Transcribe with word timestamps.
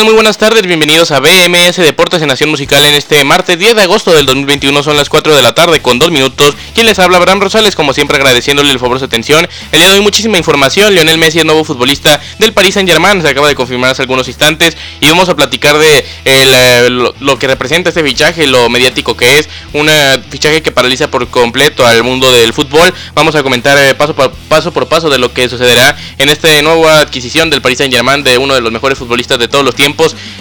Tal? 0.00 0.06
Muy 0.06 0.14
buenas 0.14 0.38
tardes, 0.38 0.66
bienvenidos 0.66 1.10
a 1.10 1.20
BMS 1.20 1.76
Deportes 1.76 2.22
en 2.22 2.28
Nación 2.28 2.48
Musical 2.48 2.84
en 2.84 2.94
este 2.94 3.22
martes 3.24 3.58
10 3.58 3.74
de 3.74 3.82
agosto 3.82 4.12
del 4.12 4.24
2021, 4.24 4.82
son 4.82 4.96
las 4.96 5.08
4 5.10 5.34
de 5.34 5.42
la 5.42 5.54
tarde 5.54 5.82
con 5.82 5.98
2 5.98 6.10
minutos. 6.10 6.56
Quien 6.74 6.86
les 6.86 6.98
habla, 6.98 7.18
Abraham 7.18 7.40
Rosales, 7.40 7.74
como 7.76 7.92
siempre 7.92 8.16
agradeciéndole 8.16 8.70
el 8.70 8.78
favor 8.78 8.96
de 8.96 9.00
su 9.00 9.04
atención. 9.04 9.46
El 9.72 9.80
día 9.80 9.88
de 9.88 9.94
hoy 9.96 10.00
muchísima 10.00 10.38
información, 10.38 10.94
Lionel 10.94 11.18
Messi 11.18 11.40
es 11.40 11.44
nuevo 11.44 11.64
futbolista 11.64 12.18
del 12.38 12.54
Paris 12.54 12.74
Saint 12.74 12.88
Germain, 12.88 13.20
se 13.20 13.28
acaba 13.28 13.48
de 13.48 13.54
confirmar 13.54 13.90
hace 13.90 14.02
algunos 14.02 14.26
instantes 14.28 14.76
y 15.00 15.06
vamos 15.08 15.28
a 15.28 15.36
platicar 15.36 15.76
de 15.76 16.04
eh, 16.24 16.88
lo, 16.88 17.38
que 17.38 17.46
representa 17.46 17.90
este 17.90 18.02
fichaje, 18.02 18.46
lo 18.46 18.70
mediático 18.70 19.16
que 19.16 19.38
es, 19.38 19.48
un 19.74 19.90
fichaje 20.30 20.62
que 20.62 20.72
paraliza 20.72 21.10
por 21.10 21.28
completo 21.28 21.86
al 21.86 22.02
mundo 22.04 22.32
del 22.32 22.54
fútbol. 22.54 22.94
Vamos 23.14 23.34
a 23.34 23.42
comentar 23.42 23.76
eh, 23.76 23.94
paso, 23.94 24.14
por, 24.14 24.32
paso 24.48 24.72
por 24.72 24.88
paso 24.88 25.10
de 25.10 25.18
lo 25.18 25.32
que 25.32 25.48
sucederá 25.48 25.96
en 26.18 26.30
esta 26.30 26.48
nueva 26.62 27.00
adquisición 27.00 27.50
del 27.50 27.60
Paris 27.60 27.78
Saint 27.78 27.92
Germain 27.92 28.22
de 28.22 28.38
uno 28.38 28.54
de 28.54 28.60
los 28.60 28.72
mejores 28.72 28.98
futbolistas 28.98 29.38
de 29.38 29.48
todos 29.48 29.64
los 29.64 29.74
tiempos. 29.74 29.89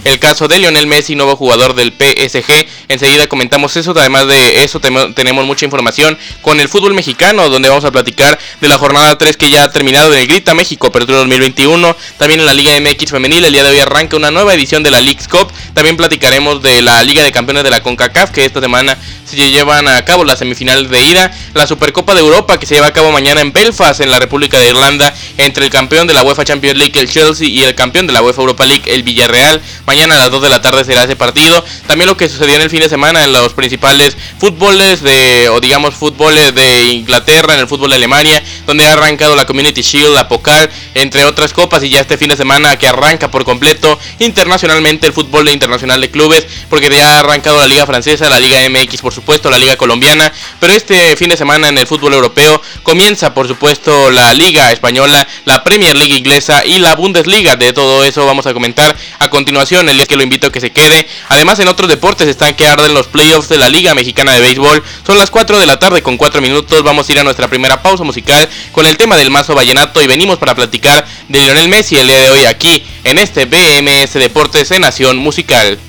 El 0.03 0.19
caso 0.19 0.47
de 0.47 0.59
Lionel 0.59 0.87
Messi, 0.87 1.15
nuevo 1.15 1.35
jugador 1.35 1.75
del 1.75 1.91
PSG. 1.91 2.67
Enseguida 2.87 3.27
comentamos 3.27 3.75
eso. 3.77 3.93
Además 3.95 4.27
de 4.27 4.63
eso, 4.63 4.79
tenemos 4.79 5.45
mucha 5.45 5.65
información 5.65 6.17
con 6.41 6.59
el 6.59 6.69
fútbol 6.69 6.93
mexicano, 6.93 7.49
donde 7.49 7.69
vamos 7.69 7.85
a 7.85 7.91
platicar 7.91 8.39
de 8.61 8.67
la 8.67 8.77
jornada 8.77 9.17
3 9.17 9.37
que 9.37 9.49
ya 9.49 9.63
ha 9.63 9.71
terminado 9.71 10.13
en 10.13 10.19
el 10.19 10.27
Grita 10.27 10.53
México, 10.53 10.87
Apertura 10.87 11.19
2021. 11.19 11.95
También 12.17 12.39
en 12.39 12.45
la 12.45 12.53
Liga 12.53 12.71
MX 12.79 13.11
Femenil, 13.11 13.43
el 13.43 13.53
día 13.53 13.63
de 13.63 13.69
hoy 13.69 13.79
arranca 13.79 14.17
una 14.17 14.31
nueva 14.31 14.53
edición 14.53 14.83
de 14.83 14.91
la 14.91 15.01
League's 15.01 15.27
Cup. 15.27 15.51
También 15.73 15.97
platicaremos 15.97 16.61
de 16.61 16.81
la 16.81 17.03
Liga 17.03 17.23
de 17.23 17.31
Campeones 17.31 17.63
de 17.63 17.69
la 17.69 17.81
CONCACAF, 17.81 18.31
que 18.31 18.45
esta 18.45 18.61
semana 18.61 18.97
se 19.25 19.35
llevan 19.51 19.87
a 19.87 20.03
cabo 20.05 20.23
las 20.23 20.39
semifinales 20.39 20.89
de 20.89 21.01
ida. 21.01 21.31
La 21.53 21.67
Supercopa 21.67 22.13
de 22.13 22.21
Europa, 22.21 22.59
que 22.59 22.65
se 22.65 22.75
lleva 22.75 22.87
a 22.87 22.93
cabo 22.93 23.11
mañana 23.11 23.41
en 23.41 23.53
Belfast, 23.53 24.01
en 24.01 24.11
la 24.11 24.19
República 24.19 24.59
de 24.59 24.69
Irlanda, 24.69 25.13
entre 25.37 25.65
el 25.65 25.71
campeón 25.71 26.07
de 26.07 26.13
la 26.13 26.23
UEFA 26.23 26.45
Champions 26.45 26.77
League, 26.77 26.99
el 26.99 27.09
Chelsea, 27.09 27.47
y 27.47 27.63
el 27.63 27.75
campeón 27.75 28.07
de 28.07 28.13
la 28.13 28.21
UEFA 28.21 28.41
Europa 28.41 28.65
League, 28.65 28.83
el 28.87 29.03
Villarreal. 29.03 29.38
Mañana 29.85 30.15
a 30.15 30.19
las 30.19 30.31
2 30.31 30.41
de 30.41 30.49
la 30.49 30.61
tarde 30.61 30.83
será 30.83 31.03
ese 31.03 31.15
partido. 31.15 31.63
También 31.87 32.07
lo 32.07 32.17
que 32.17 32.27
sucedió 32.29 32.55
en 32.55 32.61
el 32.61 32.69
fin 32.69 32.81
de 32.81 32.89
semana 32.89 33.23
en 33.23 33.31
los 33.31 33.53
principales 33.53 34.17
fútboles 34.37 35.01
de, 35.01 35.49
o 35.49 35.59
digamos, 35.59 35.95
fútboles 35.95 36.53
de 36.53 36.89
Inglaterra, 36.89 37.53
en 37.53 37.61
el 37.61 37.67
fútbol 37.67 37.89
de 37.89 37.95
Alemania, 37.95 38.43
donde 38.65 38.85
ha 38.85 38.93
arrancado 38.93 39.35
la 39.35 39.45
Community 39.45 39.81
Shield, 39.81 40.13
la 40.13 40.27
Pokal, 40.27 40.69
entre 40.93 41.25
otras 41.25 41.53
copas. 41.53 41.83
Y 41.83 41.89
ya 41.89 42.01
este 42.01 42.17
fin 42.17 42.29
de 42.29 42.37
semana 42.37 42.77
que 42.77 42.87
arranca 42.87 43.31
por 43.31 43.45
completo 43.45 43.97
internacionalmente 44.19 45.07
el 45.07 45.13
fútbol 45.13 45.49
internacional 45.49 46.01
de 46.01 46.11
clubes, 46.11 46.45
porque 46.69 46.89
ya 46.89 47.15
ha 47.15 47.19
arrancado 47.19 47.57
la 47.57 47.67
Liga 47.67 47.85
Francesa, 47.85 48.29
la 48.29 48.39
Liga 48.39 48.59
MX, 48.69 49.01
por 49.01 49.13
supuesto, 49.13 49.49
la 49.49 49.57
Liga 49.57 49.77
Colombiana. 49.77 50.31
Pero 50.59 50.73
este 50.73 51.15
fin 51.15 51.29
de 51.29 51.37
semana 51.37 51.69
en 51.69 51.77
el 51.77 51.87
fútbol 51.87 52.13
europeo 52.13 52.61
comienza, 52.83 53.33
por 53.33 53.47
supuesto, 53.47 54.11
la 54.11 54.33
Liga 54.33 54.71
Española, 54.71 55.27
la 55.45 55.63
Premier 55.63 55.95
League 55.95 56.15
inglesa 56.15 56.65
y 56.65 56.79
la 56.79 56.95
Bundesliga. 56.95 57.55
De 57.55 57.73
todo 57.73 58.03
eso 58.03 58.25
vamos 58.25 58.45
a 58.45 58.53
comentar 58.53 58.95
a 59.19 59.28
continuación, 59.29 59.89
el 59.89 59.97
día 59.97 60.05
que 60.05 60.15
lo 60.15 60.23
invito 60.23 60.47
a 60.47 60.51
que 60.51 60.59
se 60.59 60.71
quede. 60.71 61.07
Además, 61.29 61.59
en 61.59 61.67
otros 61.67 61.89
deportes 61.89 62.27
están 62.27 62.55
que 62.55 62.67
arden 62.67 62.93
los 62.93 63.07
playoffs 63.07 63.49
de 63.49 63.57
la 63.57 63.69
Liga 63.69 63.93
Mexicana 63.93 64.33
de 64.33 64.41
Béisbol. 64.41 64.83
Son 65.05 65.17
las 65.17 65.29
4 65.29 65.59
de 65.59 65.65
la 65.65 65.79
tarde 65.79 66.01
con 66.01 66.17
4 66.17 66.41
minutos. 66.41 66.83
Vamos 66.83 67.07
a 67.07 67.11
ir 67.11 67.19
a 67.19 67.23
nuestra 67.23 67.47
primera 67.47 67.81
pausa 67.81 68.03
musical 68.03 68.47
con 68.71 68.85
el 68.85 68.97
tema 68.97 69.17
del 69.17 69.29
mazo 69.29 69.55
vallenato 69.55 70.01
y 70.01 70.07
venimos 70.07 70.37
para 70.37 70.55
platicar 70.55 71.05
de 71.27 71.39
Lionel 71.39 71.69
Messi 71.69 71.97
el 71.97 72.07
día 72.07 72.19
de 72.19 72.31
hoy 72.31 72.45
aquí 72.45 72.83
en 73.03 73.17
este 73.17 73.45
BMS 73.45 74.13
Deportes 74.13 74.71
en 74.71 74.81
Nación 74.81 75.17
Musical. 75.17 75.79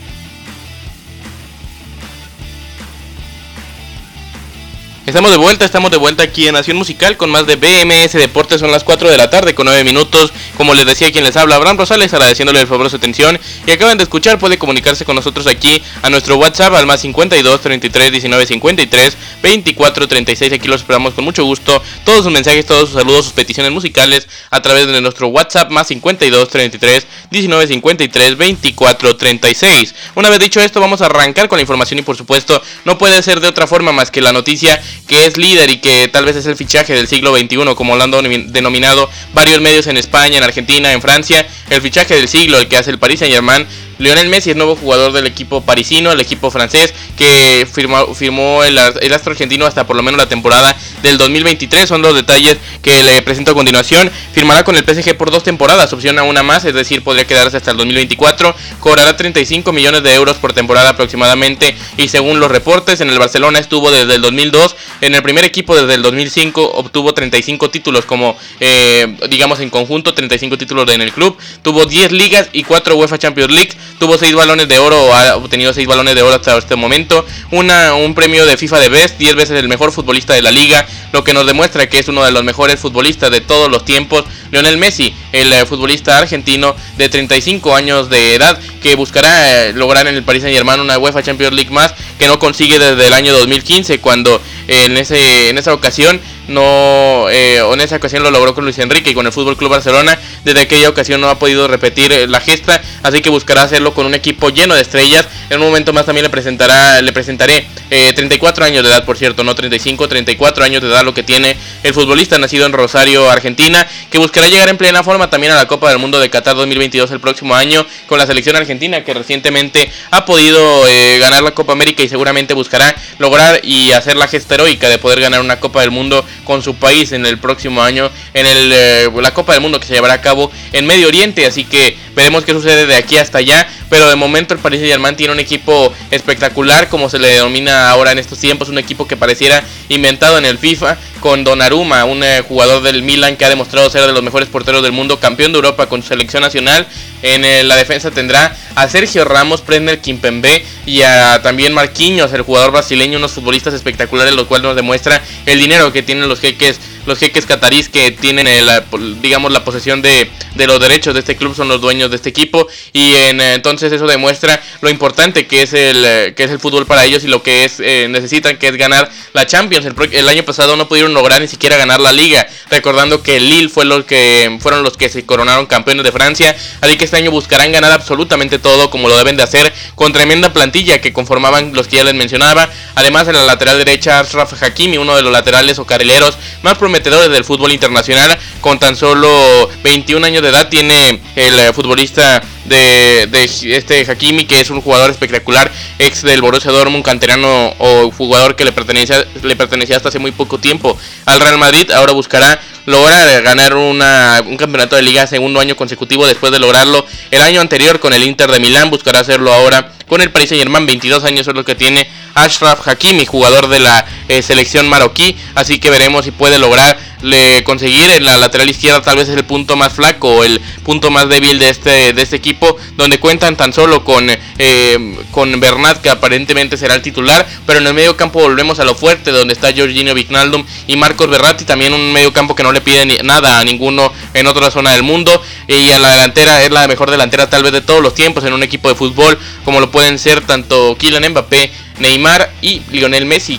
Estamos 5.11 5.33
de 5.33 5.39
vuelta, 5.39 5.65
estamos 5.65 5.91
de 5.91 5.97
vuelta 5.97 6.23
aquí 6.23 6.47
en 6.47 6.55
Nación 6.55 6.77
Musical 6.77 7.17
con 7.17 7.31
más 7.31 7.45
de 7.45 7.57
BMS 7.57 8.13
Deportes. 8.13 8.61
Son 8.61 8.71
las 8.71 8.85
4 8.85 9.11
de 9.11 9.17
la 9.17 9.29
tarde 9.29 9.57
con 9.57 9.67
9 9.67 9.83
minutos. 9.83 10.33
Como 10.57 10.73
les 10.73 10.87
decía 10.87 11.11
quien 11.11 11.25
les 11.25 11.37
habla, 11.37 11.57
Abraham 11.57 11.79
Rosales, 11.79 12.15
agradeciéndole 12.15 12.61
el 12.61 12.69
favor 12.69 12.85
de 12.85 12.91
su 12.91 12.97
atención. 12.97 13.37
Y 13.67 13.73
acaban 13.73 13.99
de 13.99 14.05
escuchar, 14.05 14.39
puede 14.39 14.57
comunicarse 14.57 15.05
con 15.05 15.17
nosotros 15.17 15.49
aquí 15.49 15.83
a 16.03 16.11
nuestro 16.11 16.37
WhatsApp 16.37 16.75
al 16.75 16.87
más 16.87 17.01
52 17.01 17.61
33 17.61 18.13
19 18.13 18.47
53 18.47 19.17
24 19.43 20.07
36. 20.07 20.53
Aquí 20.53 20.69
los 20.69 20.83
esperamos 20.83 21.15
con 21.15 21.25
mucho 21.25 21.43
gusto. 21.43 21.83
Todos 22.05 22.23
sus 22.23 22.33
mensajes, 22.33 22.65
todos 22.65 22.91
sus 22.91 23.01
saludos, 23.01 23.25
sus 23.25 23.35
peticiones 23.35 23.73
musicales 23.73 24.29
a 24.53 24.63
través 24.63 24.87
de 24.87 25.01
nuestro 25.01 25.27
WhatsApp 25.27 25.73
más 25.73 25.89
52 25.89 26.49
33 26.49 27.07
19 27.33 27.67
53 27.67 28.37
24 28.37 29.17
36. 29.17 29.95
Una 30.15 30.31
vez 30.31 30.39
dicho 30.39 30.61
esto, 30.61 30.79
vamos 30.79 31.01
a 31.01 31.07
arrancar 31.07 31.49
con 31.49 31.57
la 31.57 31.63
información 31.63 31.99
y 31.99 32.03
por 32.03 32.17
supuesto 32.17 32.63
no 32.85 32.97
puede 32.97 33.21
ser 33.25 33.41
de 33.41 33.49
otra 33.49 33.67
forma 33.67 33.91
más 33.91 34.13
que 34.13 34.21
la 34.21 34.33
noticia 34.33 34.81
que 35.07 35.27
es 35.27 35.37
líder 35.37 35.71
y 35.71 35.79
que 35.79 36.09
tal 36.09 36.25
vez 36.25 36.37
es 36.37 36.47
el 36.47 36.57
fichaje 36.57 36.95
del 36.95 37.09
siglo 37.09 37.37
XXI, 37.37 37.75
como 37.75 37.97
lo 37.97 38.05
han 38.05 38.11
denominado 38.11 39.11
varios 39.35 39.61
medios 39.61 39.87
en 39.87 39.97
España, 39.97 40.39
en 40.39 40.45
Argentina, 40.45 40.93
en 40.93 41.03
Francia, 41.03 41.47
el 41.69 41.81
fichaje 41.83 42.15
del 42.15 42.29
siglo, 42.29 42.59
el 42.59 42.69
que 42.69 42.77
hace 42.77 42.91
el 42.91 42.99
Paris 42.99 43.21
Saint 43.21 43.35
Germain 43.35 43.67
Lionel 44.01 44.31
Messi 44.31 44.51
es 44.51 44.57
nuevo 44.57 44.77
jugador 44.77 45.13
del 45.13 45.27
equipo 45.27 45.61
parisino, 45.61 46.11
el 46.11 46.21
equipo 46.21 46.51
francés, 46.51 46.95
que 47.19 47.69
firmó, 47.71 48.15
firmó 48.15 48.65
el, 48.65 48.79
astro 48.79 49.33
argentino 49.33 49.67
hasta 49.67 49.87
por 49.87 49.95
lo 49.95 50.03
menos 50.03 50.19
la 50.19 50.27
temporada 50.27 50.75
del 51.03 51.19
2023. 51.19 51.87
Son 51.87 52.01
los 52.01 52.15
detalles 52.15 52.57
que 52.81 53.03
le 53.03 53.21
presento 53.21 53.51
a 53.51 53.55
continuación. 53.55 54.11
Firmará 54.33 54.65
con 54.65 54.75
el 54.75 54.85
PSG 54.85 55.19
por 55.19 55.31
dos 55.31 55.43
temporadas, 55.43 55.93
opción 55.93 56.19
a 56.19 56.23
una 56.23 56.43
más, 56.43 56.65
es 56.65 56.73
decir, 56.73 57.05
podría 57.05 57.27
quedarse 57.27 57.59
hasta 57.59 57.73
el 57.73 57.77
2024. 57.77 58.55
Cobrará 58.81 59.19
35 59.19 59.71
millones 59.75 60.03
de 60.03 60.15
euros 60.15 60.39
por 60.39 60.55
temporada 60.55 60.89
aproximadamente 60.89 61.77
y 61.99 62.09
según 62.09 62.41
los 62.41 62.51
reportes, 62.51 63.03
en 63.03 63.11
el 63.11 63.19
Barcelona 63.19 63.59
estuvo 63.59 63.91
desde 63.91 64.15
el 64.15 64.23
2002, 64.23 64.77
en 65.03 65.15
el 65.15 65.23
primer 65.23 65.45
equipo 65.45 65.77
desde 65.77 65.93
el 65.93 66.03
2005 66.03 66.71
obtuvo 66.75 67.13
35 67.13 67.69
títulos 67.69 68.07
como, 68.07 68.39
eh, 68.61 69.15
digamos, 69.29 69.61
en 69.61 69.69
conjunto, 69.69 70.15
35 70.15 70.57
títulos 70.57 70.91
en 70.91 71.03
el 71.03 71.13
club. 71.13 71.37
Tuvo 71.61 71.85
10 71.85 72.13
ligas 72.13 72.49
y 72.55 72.65
4 72.65 72.97
UEFA 72.97 73.19
Champions 73.19 73.53
League 73.53 73.73
tuvo 73.99 74.19
6 74.19 74.35
balones 74.35 74.69
de 74.69 74.79
oro, 74.79 75.15
ha 75.15 75.37
obtenido 75.37 75.73
6 75.73 75.87
balones 75.87 76.15
de 76.15 76.23
oro 76.23 76.35
hasta 76.35 76.57
este 76.57 76.77
momento, 76.77 77.25
una, 77.51 77.95
un 77.95 78.15
premio 78.15 78.47
de 78.47 78.57
FIFA 78.57 78.81
de 78.81 78.89
Best, 78.89 79.19
10 79.19 79.35
veces 79.35 79.59
el 79.59 79.69
mejor 79.69 79.93
futbolista 79.93 80.35
de 80.35 80.43
la 80.43 80.51
liga, 80.51 80.87
lo 81.13 81.25
que 81.25 81.33
nos 81.33 81.47
demuestra 81.47 81.89
que 81.89 81.99
es 81.99 82.09
uno 82.09 82.25
de 82.25 82.31
los 82.31 82.45
mejores 82.45 82.81
futbolistas 82.81 83.31
de 83.31 83.41
todos 83.41 83.71
los 83.71 83.85
tiempos, 83.85 84.25
Lionel 84.51 84.79
Messi, 84.79 85.15
el 85.33 85.53
eh, 85.53 85.67
futbolista 85.67 86.19
argentino 86.19 86.75
de 86.97 87.09
35 87.09 87.75
años 87.75 88.09
de 88.11 88.35
edad, 88.35 88.59
que 88.83 88.95
buscará 88.97 89.67
eh, 89.67 89.73
lograr 89.73 90.07
en 90.07 90.15
el 90.15 90.23
Paris 90.23 90.43
Saint 90.43 90.57
Germain 90.57 90.81
una 90.81 90.99
UEFA 90.99 91.23
Champions 91.23 91.55
League 91.55 91.71
más, 91.71 91.95
que 92.19 92.27
no 92.27 92.39
consigue 92.39 92.79
desde 92.79 93.07
el 93.07 93.13
año 93.13 93.33
2015, 93.33 94.01
cuando 94.01 94.41
en, 94.69 94.97
ese, 94.97 95.49
en 95.49 95.59
esa 95.59 95.75
ocasión 95.75 96.21
no 96.51 97.29
eh, 97.31 97.59
en 97.59 97.81
esa 97.81 97.97
ocasión 97.97 98.23
lo 98.23 98.31
logró 98.31 98.55
con 98.55 98.65
Luis 98.65 98.79
Enrique 98.79 99.11
y 99.11 99.15
con 99.15 99.25
el 99.25 99.33
Fútbol 99.33 99.57
Club 99.57 99.71
Barcelona. 99.71 100.19
Desde 100.45 100.61
aquella 100.61 100.89
ocasión 100.89 101.21
no 101.21 101.29
ha 101.29 101.39
podido 101.39 101.69
repetir 101.69 102.13
eh, 102.13 102.27
la 102.27 102.41
gesta, 102.41 102.81
así 103.03 103.23
que 103.23 103.31
buscará 103.31 103.63
hacerlo 103.63 103.95
con 103.95 104.07
un 104.07 104.15
equipo 104.15 104.51
lleno 104.51 104.75
de 104.75 104.83
estrellas. 104.83 105.27
En 105.49 105.61
un 105.61 105.67
momento 105.67 105.93
más 105.93 106.07
también 106.07 106.25
le 106.25 106.31
presentará, 106.31 107.01
le 107.01 107.13
presentaré 107.13 107.67
34 107.89 108.65
eh, 108.65 108.69
años 108.69 108.83
de 108.83 108.91
edad, 108.91 109.05
por 109.05 109.17
cierto, 109.17 109.45
no 109.45 109.55
35, 109.55 110.09
34 110.09 110.65
años 110.65 110.83
de 110.83 110.89
edad 110.89 111.05
lo 111.05 111.15
que 111.15 111.23
tiene 111.23 111.57
el 111.83 111.95
futbolista 111.95 112.39
nacido 112.39 112.67
en 112.67 112.73
Rosario, 112.73 113.31
Argentina, 113.31 113.87
que 114.11 114.19
buscará 114.19 114.49
llegar 114.49 114.69
en 114.69 114.77
plena 114.77 115.03
forma 115.05 115.31
también 115.31 115.53
a 115.53 115.57
la 115.57 115.67
Copa 115.67 115.89
del 115.89 115.99
Mundo 115.99 116.19
de 116.19 116.31
Qatar 116.31 116.57
2022 116.57 117.11
el 117.13 117.21
próximo 117.21 117.55
año 117.55 117.87
con 118.07 118.19
la 118.19 118.27
selección 118.27 118.57
argentina 118.57 119.05
que 119.05 119.15
recientemente 119.15 119.91
ha 120.11 120.25
podido 120.25 120.83
ganar 121.21 121.43
la 121.43 121.53
Copa 121.53 121.73
América 121.73 122.03
y 122.03 122.09
seguramente 122.09 122.55
buscará 122.55 122.95
lograr 123.19 123.61
y 123.63 123.93
hacer 123.93 124.17
la 124.17 124.29
gesta 124.29 124.55
heroica 124.55 124.89
de 124.89 124.99
poder 124.99 125.21
ganar 125.21 125.41
una 125.41 125.61
Copa 125.61 125.81
del 125.81 125.91
Mundo 125.91 126.25
con 126.45 126.63
su 126.63 126.75
país 126.75 127.13
en 127.13 127.27
el 127.27 127.39
próximo 127.39 127.83
año 127.83 128.11
en 128.35 128.47
el, 128.47 128.73
eh, 128.73 129.11
la 129.21 129.33
Copa 129.33 129.53
del 129.53 129.63
Mundo 129.63 129.81
que 129.81 129.87
se 129.87 129.95
llevará 129.95 130.15
a 130.15 130.21
cabo 130.21 130.51
en 130.73 130.87
Medio 130.87 131.09
Oriente. 131.09 131.47
Así 131.47 131.65
que 131.65 131.97
veremos 132.15 132.45
qué 132.45 132.53
sucede 132.53 132.87
de 132.87 132.97
aquí 132.97 133.17
hasta 133.17 133.39
allá. 133.39 133.69
Pero 133.89 134.09
de 134.09 134.17
momento 134.17 134.55
el 134.55 134.61
Paris 134.61 134.79
Saint 134.81 134.93
Germain 134.93 135.17
tiene 135.17 135.33
un 135.33 135.41
equipo 135.41 135.93
espectacular, 136.13 136.89
como 136.89 137.11
se 137.11 137.19
le 137.19 137.29
denomina 137.29 137.91
ahora 137.91 138.13
en 138.13 138.19
estos 138.19 138.39
tiempos, 138.39 138.69
un 138.69 138.79
equipo 138.79 139.09
que 139.09 139.17
pareciera 139.17 139.65
inventado 139.89 140.39
en 140.39 140.47
el 140.47 140.59
FIFA, 140.59 140.97
con 141.19 141.43
Donnarumma, 141.43 142.05
un 142.05 142.23
eh, 142.23 142.43
jugador 142.47 142.83
del 142.83 143.03
Milan 143.03 143.37
que 143.37 143.45
ha 143.45 143.49
demostrado 143.49 143.91
ser 143.91 144.07
de 144.07 144.13
los 144.13 144.23
mejores 144.23 144.49
porteros 144.49 144.83
del 144.83 144.93
mundo, 144.93 145.19
campeón 145.19 145.53
de 145.53 145.57
Europa 145.57 145.87
con 145.87 146.03
su 146.03 146.09
selección 146.09 146.43
nacional. 146.43 146.87
En 147.23 147.45
eh, 147.45 147.63
la 147.63 147.77
defensa 147.77 148.11
tendrá 148.11 148.57
a 148.75 148.89
Sergio 148.89 149.25
Ramos, 149.25 149.61
Prender 149.61 150.01
Kimpembe 150.01 150.65
y 150.87 151.03
a 151.03 151.41
también 151.43 151.73
Marquinhos, 151.73 152.33
el 152.33 152.43
jugador 152.43 152.73
brasileño, 152.73 153.19
unos 153.19 153.33
futbolistas 153.33 153.75
espectaculares, 153.75 154.35
lo 154.35 154.47
cual 154.47 154.63
nos 154.63 154.77
demuestra 154.77 155.23
el 155.47 155.59
dinero 155.59 155.93
que 155.93 156.03
tienen 156.03 156.29
los 156.29 156.41
jeques 156.41 156.81
los 157.07 157.19
jeques 157.19 157.47
catarís 157.47 157.89
que 157.89 158.11
tienen 158.11 158.47
la, 158.67 158.85
digamos 159.23 159.51
la 159.53 159.65
posesión 159.65 160.03
de, 160.03 160.31
de, 160.55 160.67
los 160.67 160.79
derechos 160.79 161.15
de 161.15 161.21
este 161.21 161.35
club 161.35 161.57
son 161.57 161.67
los 161.67 161.81
dueños 161.81 162.11
de 162.11 162.17
este 162.17 162.29
equipo 162.29 162.69
y 162.93 163.15
en, 163.15 163.41
entonces 163.41 163.91
eso 163.91 164.07
demuestra 164.07 164.63
lo 164.83 164.91
importante 164.91 165.47
que 165.47 165.63
es 165.63 165.73
el 165.73 166.35
que 166.35 166.45
es 166.45 166.51
el 166.51 166.61
fútbol 166.61 166.85
para 166.85 167.07
ellos 167.07 167.25
y 167.25 167.29
lo 167.29 167.43
que 167.43 167.65
es 167.65 167.81
necesitan 167.81 168.59
que 168.59 168.69
es 168.69 168.77
ganar 168.77 169.11
la 169.33 169.47
Champions. 169.47 169.87
El, 169.87 169.95
el, 170.13 170.29
año 170.29 170.45
pasado 170.45 170.77
no 170.77 170.89
pudieron 170.89 171.15
lograr 171.15 171.41
ni 171.41 171.49
siquiera 171.49 171.77
ganar 171.77 172.01
la 172.01 172.13
liga, 172.13 172.47
recordando 172.71 173.23
que 173.23 173.41
Lille 173.41 173.69
fue 173.69 173.85
los 173.85 174.05
que 174.05 174.59
fueron 174.61 174.83
los 174.83 174.97
que 174.97 175.09
se 175.09 175.25
coronaron 175.25 175.67
campeones 175.67 176.05
de 176.05 176.13
Francia, 176.13 176.57
así 176.81 176.97
que 176.97 177.05
este 177.11 177.17
año 177.17 177.33
buscarán 177.33 177.73
ganar 177.73 177.91
absolutamente 177.91 178.61
todo 178.61 178.89
como 178.89 179.09
lo 179.09 179.19
deben 179.19 179.37
de 179.37 179.43
hacer 179.43 179.73
con 179.97 180.13
tremenda 180.13 180.53
plantilla 180.53 181.01
que 181.01 181.13
conformaban 181.13 181.73
los 181.75 181.89
que 181.89 181.97
ya 181.97 182.05
les 182.05 182.15
mencionaba. 182.15 182.69
Además 182.95 183.27
en 183.27 183.35
la 183.35 183.43
lateral 183.43 183.79
derecha 183.79 184.21
Ashraf 184.21 184.63
Hakimi, 184.63 184.97
uno 184.97 185.17
de 185.17 185.23
los 185.23 185.33
laterales 185.33 185.81
o 185.81 185.85
carrileros 185.85 186.39
más 186.63 186.79
prometedores 186.79 187.29
del 187.33 187.45
fútbol 187.45 187.73
internacional, 187.73 188.39
con 188.61 188.79
tan 188.79 188.95
solo 188.95 189.69
21 189.83 190.25
años 190.25 190.41
de 190.43 190.51
edad 190.51 190.69
tiene 190.69 191.21
el 191.35 191.59
eh, 191.59 191.73
futbolista 191.73 192.45
de, 192.65 193.29
este 193.65 194.11
Hakimi, 194.11 194.45
que 194.45 194.61
es 194.61 194.71
un 194.71 194.81
jugador 194.81 195.11
espectacular, 195.11 195.71
ex 195.99 196.23
del 196.23 196.43
Borussia 196.43 196.71
Dortmund, 196.71 197.05
canterano 197.05 197.75
o 197.79 198.11
jugador 198.11 198.57
que 198.57 198.65
le 198.65 198.73
pertenecía, 198.73 199.25
le 199.43 199.57
pertenecía 199.57 199.97
hasta 199.97 200.09
hace 200.09 200.19
muy 200.19 200.33
poco 200.33 200.59
tiempo 200.59 200.99
al 201.27 201.41
Real 201.41 201.59
Madrid. 201.59 201.91
Ahora 201.91 202.13
buscará 202.13 202.61
lograr 202.87 203.43
ganar 203.43 203.77
una, 203.77 204.43
un 204.47 204.57
campeonato 204.57 204.97
de 204.97 205.03
liga 205.03 205.27
segundo 205.27 205.61
año 205.61 205.77
consecutivo 205.77 206.27
después 206.27 206.51
de 206.53 206.59
lograrlo 206.59 207.07
el 207.31 207.43
año 207.43 207.61
anterior 207.61 208.01
con 208.01 208.13
el 208.13 208.23
Inter 208.23 208.51
de 208.51 208.61
Milán. 208.61 208.91
Buscará 208.91 209.21
hacerlo 209.21 209.53
ahora 209.53 209.93
con 210.07 210.21
el 210.21 210.31
Paris 210.31 210.51
Saint 210.51 210.63
Germain. 210.63 210.87
22 210.87 211.25
años 211.25 211.47
es 211.49 211.55
lo 211.55 211.65
que 211.65 211.75
tiene 211.75 212.09
Ashraf 212.35 212.87
Hakimi, 212.87 213.27
jugador 213.27 213.69
de 213.69 213.81
la 213.81 214.07
eh, 214.31 214.43
selección 214.43 214.89
marroquí. 214.89 215.37
Así 215.55 215.79
que 215.79 215.91
veremos 215.91 216.25
si 216.25 216.31
puede 216.31 216.59
lograr 216.59 216.97
le 217.23 217.63
conseguir 217.65 218.09
en 218.11 218.25
la 218.25 218.39
lateral 218.39 218.69
izquierda 218.69 219.03
tal 219.03 219.17
vez 219.17 219.29
es 219.29 219.37
el 219.37 219.45
punto 219.45 219.77
más 219.77 219.93
flaco 219.93 220.43
el 220.45 220.61
punto 220.85 221.11
más 221.11 221.29
débil 221.29 221.59
de 221.59 221.69
este 221.69 222.13
de 222.13 222.23
este 222.23 222.37
equipo 222.37 222.77
donde 222.97 223.21
cuentan 223.21 223.57
tan 223.57 223.73
solo 223.73 224.05
con 224.05 224.27
eh, 224.59 225.17
con 225.31 225.59
Bernat 225.61 226.01
que 226.01 226.09
aparentemente 226.09 226.77
será 226.77 226.95
el 226.95 227.03
titular 227.03 227.47
pero 227.67 227.79
en 227.79 227.87
el 227.87 227.95
medio 227.95 228.17
campo 228.17 228.41
volvemos 228.41 228.81
a 228.81 228.85
lo 228.85 228.95
fuerte 228.95 229.33
donde 229.33 229.55
está 229.55 229.69
Jorginho 229.75 230.15
Vignaldum 230.15 230.65
y 230.87 230.97
Marcos 230.97 231.29
Berratti 231.29 231.65
también 231.65 231.93
un 231.93 232.13
medio 232.13 232.33
campo 232.33 232.55
que 232.55 232.63
no 232.63 232.73
le 232.73 232.81
pide 232.81 233.23
nada 233.23 233.61
a 233.61 233.65
ninguno 233.65 234.13
en 234.35 234.47
otra 234.47 234.71
zona 234.71 234.93
del 234.93 235.03
mundo 235.03 235.43
y 235.69 235.91
a 235.91 235.99
la 235.99 236.13
delantera 236.13 236.63
es 236.63 236.71
la 236.71 236.89
mejor 236.89 237.11
delantera 237.11 237.51
tal 237.51 237.63
vez 237.63 237.73
de 237.73 237.83
todos 237.83 238.03
los 238.03 238.15
tiempos 238.15 238.45
en 238.45 238.53
un 238.53 238.63
equipo 238.63 238.89
de 238.89 238.95
fútbol 238.95 239.39
como 239.65 239.81
lo 239.81 239.91
pueden 239.91 240.19
ser 240.19 240.41
tanto 240.41 240.97
Kylian 240.99 241.31
Mbappé 241.31 241.71
Neymar 242.01 242.51
y 242.63 242.81
Lionel 242.91 243.27
Messi, 243.27 243.59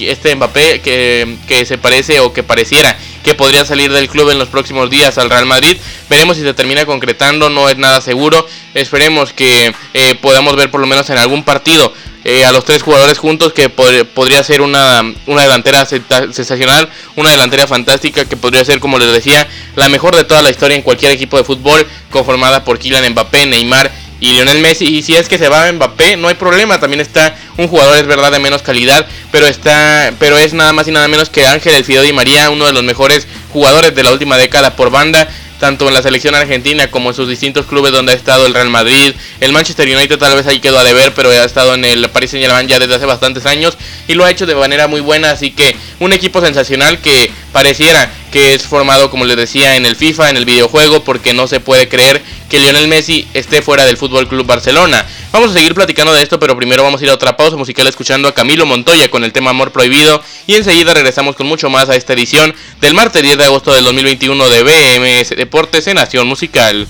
este 0.00 0.34
Mbappé 0.34 0.80
que, 0.80 1.36
que, 1.46 1.64
se 1.64 1.78
parece 1.78 2.20
o 2.20 2.32
que 2.32 2.42
pareciera 2.42 2.96
que 3.22 3.34
podría 3.34 3.64
salir 3.64 3.92
del 3.92 4.08
club 4.08 4.30
en 4.30 4.38
los 4.38 4.48
próximos 4.48 4.88
días 4.90 5.18
al 5.18 5.28
Real 5.28 5.46
Madrid. 5.46 5.76
Veremos 6.08 6.36
si 6.36 6.42
se 6.42 6.54
termina 6.54 6.86
concretando, 6.86 7.50
no 7.50 7.68
es 7.68 7.76
nada 7.76 8.00
seguro. 8.00 8.46
Esperemos 8.74 9.32
que 9.32 9.74
eh, 9.94 10.14
podamos 10.20 10.56
ver 10.56 10.70
por 10.70 10.80
lo 10.80 10.86
menos 10.86 11.10
en 11.10 11.18
algún 11.18 11.44
partido 11.44 11.92
eh, 12.24 12.44
a 12.44 12.52
los 12.52 12.64
tres 12.64 12.82
jugadores 12.82 13.18
juntos, 13.18 13.52
que 13.52 13.68
podría 13.68 14.42
ser 14.42 14.60
una, 14.60 15.02
una 15.26 15.42
delantera 15.42 15.86
sensacional, 15.86 16.88
una 17.16 17.30
delantera 17.30 17.66
fantástica, 17.66 18.24
que 18.24 18.36
podría 18.36 18.64
ser, 18.64 18.80
como 18.80 18.98
les 18.98 19.12
decía, 19.12 19.48
la 19.76 19.88
mejor 19.88 20.16
de 20.16 20.24
toda 20.24 20.42
la 20.42 20.50
historia 20.50 20.76
en 20.76 20.82
cualquier 20.82 21.12
equipo 21.12 21.36
de 21.36 21.44
fútbol, 21.44 21.86
conformada 22.10 22.64
por 22.64 22.78
Kylian 22.78 23.12
Mbappé, 23.12 23.46
Neymar 23.46 23.90
y 24.20 24.32
Lionel 24.32 24.60
Messi. 24.60 24.86
Y 24.86 25.02
si 25.02 25.16
es 25.16 25.28
que 25.28 25.38
se 25.38 25.48
va 25.48 25.66
a 25.66 25.72
Mbappé, 25.72 26.16
no 26.16 26.28
hay 26.28 26.34
problema. 26.34 26.80
También 26.80 27.00
está 27.00 27.36
un 27.56 27.68
jugador, 27.68 27.96
es 27.96 28.06
verdad, 28.06 28.32
de 28.32 28.38
menos 28.38 28.62
calidad. 28.62 29.06
Pero 29.30 29.46
está. 29.46 30.12
Pero 30.18 30.38
es 30.38 30.54
nada 30.54 30.72
más 30.72 30.88
y 30.88 30.90
nada 30.90 31.08
menos 31.08 31.30
que 31.30 31.46
Ángel 31.46 31.74
El 31.74 31.84
Fideo 31.84 32.02
Di 32.02 32.12
María, 32.12 32.50
uno 32.50 32.66
de 32.66 32.72
los 32.72 32.82
mejores 32.82 33.26
jugadores 33.52 33.94
de 33.94 34.02
la 34.02 34.12
última 34.12 34.36
década 34.36 34.76
por 34.76 34.90
banda 34.90 35.28
tanto 35.58 35.88
en 35.88 35.94
la 35.94 36.02
selección 36.02 36.34
argentina 36.34 36.90
como 36.90 37.10
en 37.10 37.16
sus 37.16 37.28
distintos 37.28 37.66
clubes 37.66 37.92
donde 37.92 38.12
ha 38.12 38.14
estado 38.14 38.46
el 38.46 38.54
Real 38.54 38.70
Madrid. 38.70 39.12
El 39.40 39.52
Manchester 39.52 39.88
United 39.88 40.18
tal 40.18 40.34
vez 40.36 40.46
ahí 40.46 40.60
quedó 40.60 40.78
a 40.78 40.84
deber, 40.84 41.12
pero 41.14 41.30
ha 41.30 41.44
estado 41.44 41.74
en 41.74 41.84
el 41.84 42.08
Paris 42.10 42.30
Saint 42.30 42.46
Germain 42.46 42.68
ya 42.68 42.78
desde 42.78 42.94
hace 42.94 43.06
bastantes 43.06 43.46
años 43.46 43.76
y 44.06 44.14
lo 44.14 44.24
ha 44.24 44.30
hecho 44.30 44.46
de 44.46 44.54
manera 44.54 44.86
muy 44.86 45.00
buena, 45.00 45.30
así 45.30 45.50
que 45.50 45.76
un 45.98 46.12
equipo 46.12 46.40
sensacional 46.40 47.00
que 47.00 47.30
pareciera 47.52 48.10
que 48.30 48.54
es 48.54 48.62
formado, 48.62 49.10
como 49.10 49.24
les 49.24 49.36
decía, 49.36 49.76
en 49.76 49.86
el 49.86 49.96
FIFA, 49.96 50.30
en 50.30 50.36
el 50.36 50.44
videojuego, 50.44 51.02
porque 51.02 51.32
no 51.32 51.46
se 51.46 51.60
puede 51.60 51.88
creer 51.88 52.22
que 52.48 52.58
Lionel 52.58 52.88
Messi 52.88 53.26
esté 53.34 53.62
fuera 53.62 53.84
del 53.84 53.96
Fútbol 53.96 54.28
Club 54.28 54.46
Barcelona. 54.46 55.06
Vamos 55.32 55.50
a 55.50 55.54
seguir 55.54 55.74
platicando 55.74 56.12
de 56.12 56.22
esto, 56.22 56.38
pero 56.40 56.56
primero 56.56 56.82
vamos 56.82 57.00
a 57.00 57.04
ir 57.04 57.10
a 57.10 57.14
otra 57.14 57.36
pausa 57.36 57.56
musical 57.56 57.86
escuchando 57.86 58.28
a 58.28 58.34
Camilo 58.34 58.66
Montoya 58.66 59.10
con 59.10 59.24
el 59.24 59.32
tema 59.32 59.50
Amor 59.50 59.72
Prohibido 59.72 60.22
y 60.46 60.54
enseguida 60.54 60.94
regresamos 60.94 61.36
con 61.36 61.46
mucho 61.46 61.70
más 61.70 61.88
a 61.88 61.96
esta 61.96 62.14
edición 62.14 62.54
del 62.80 62.94
martes 62.94 63.22
10 63.22 63.38
de 63.38 63.44
agosto 63.44 63.72
del 63.72 63.84
2021 63.84 64.48
de 64.48 64.62
BMS 64.62 65.30
Deportes 65.36 65.86
en 65.86 65.94
Nación 65.94 66.26
Musical. 66.26 66.88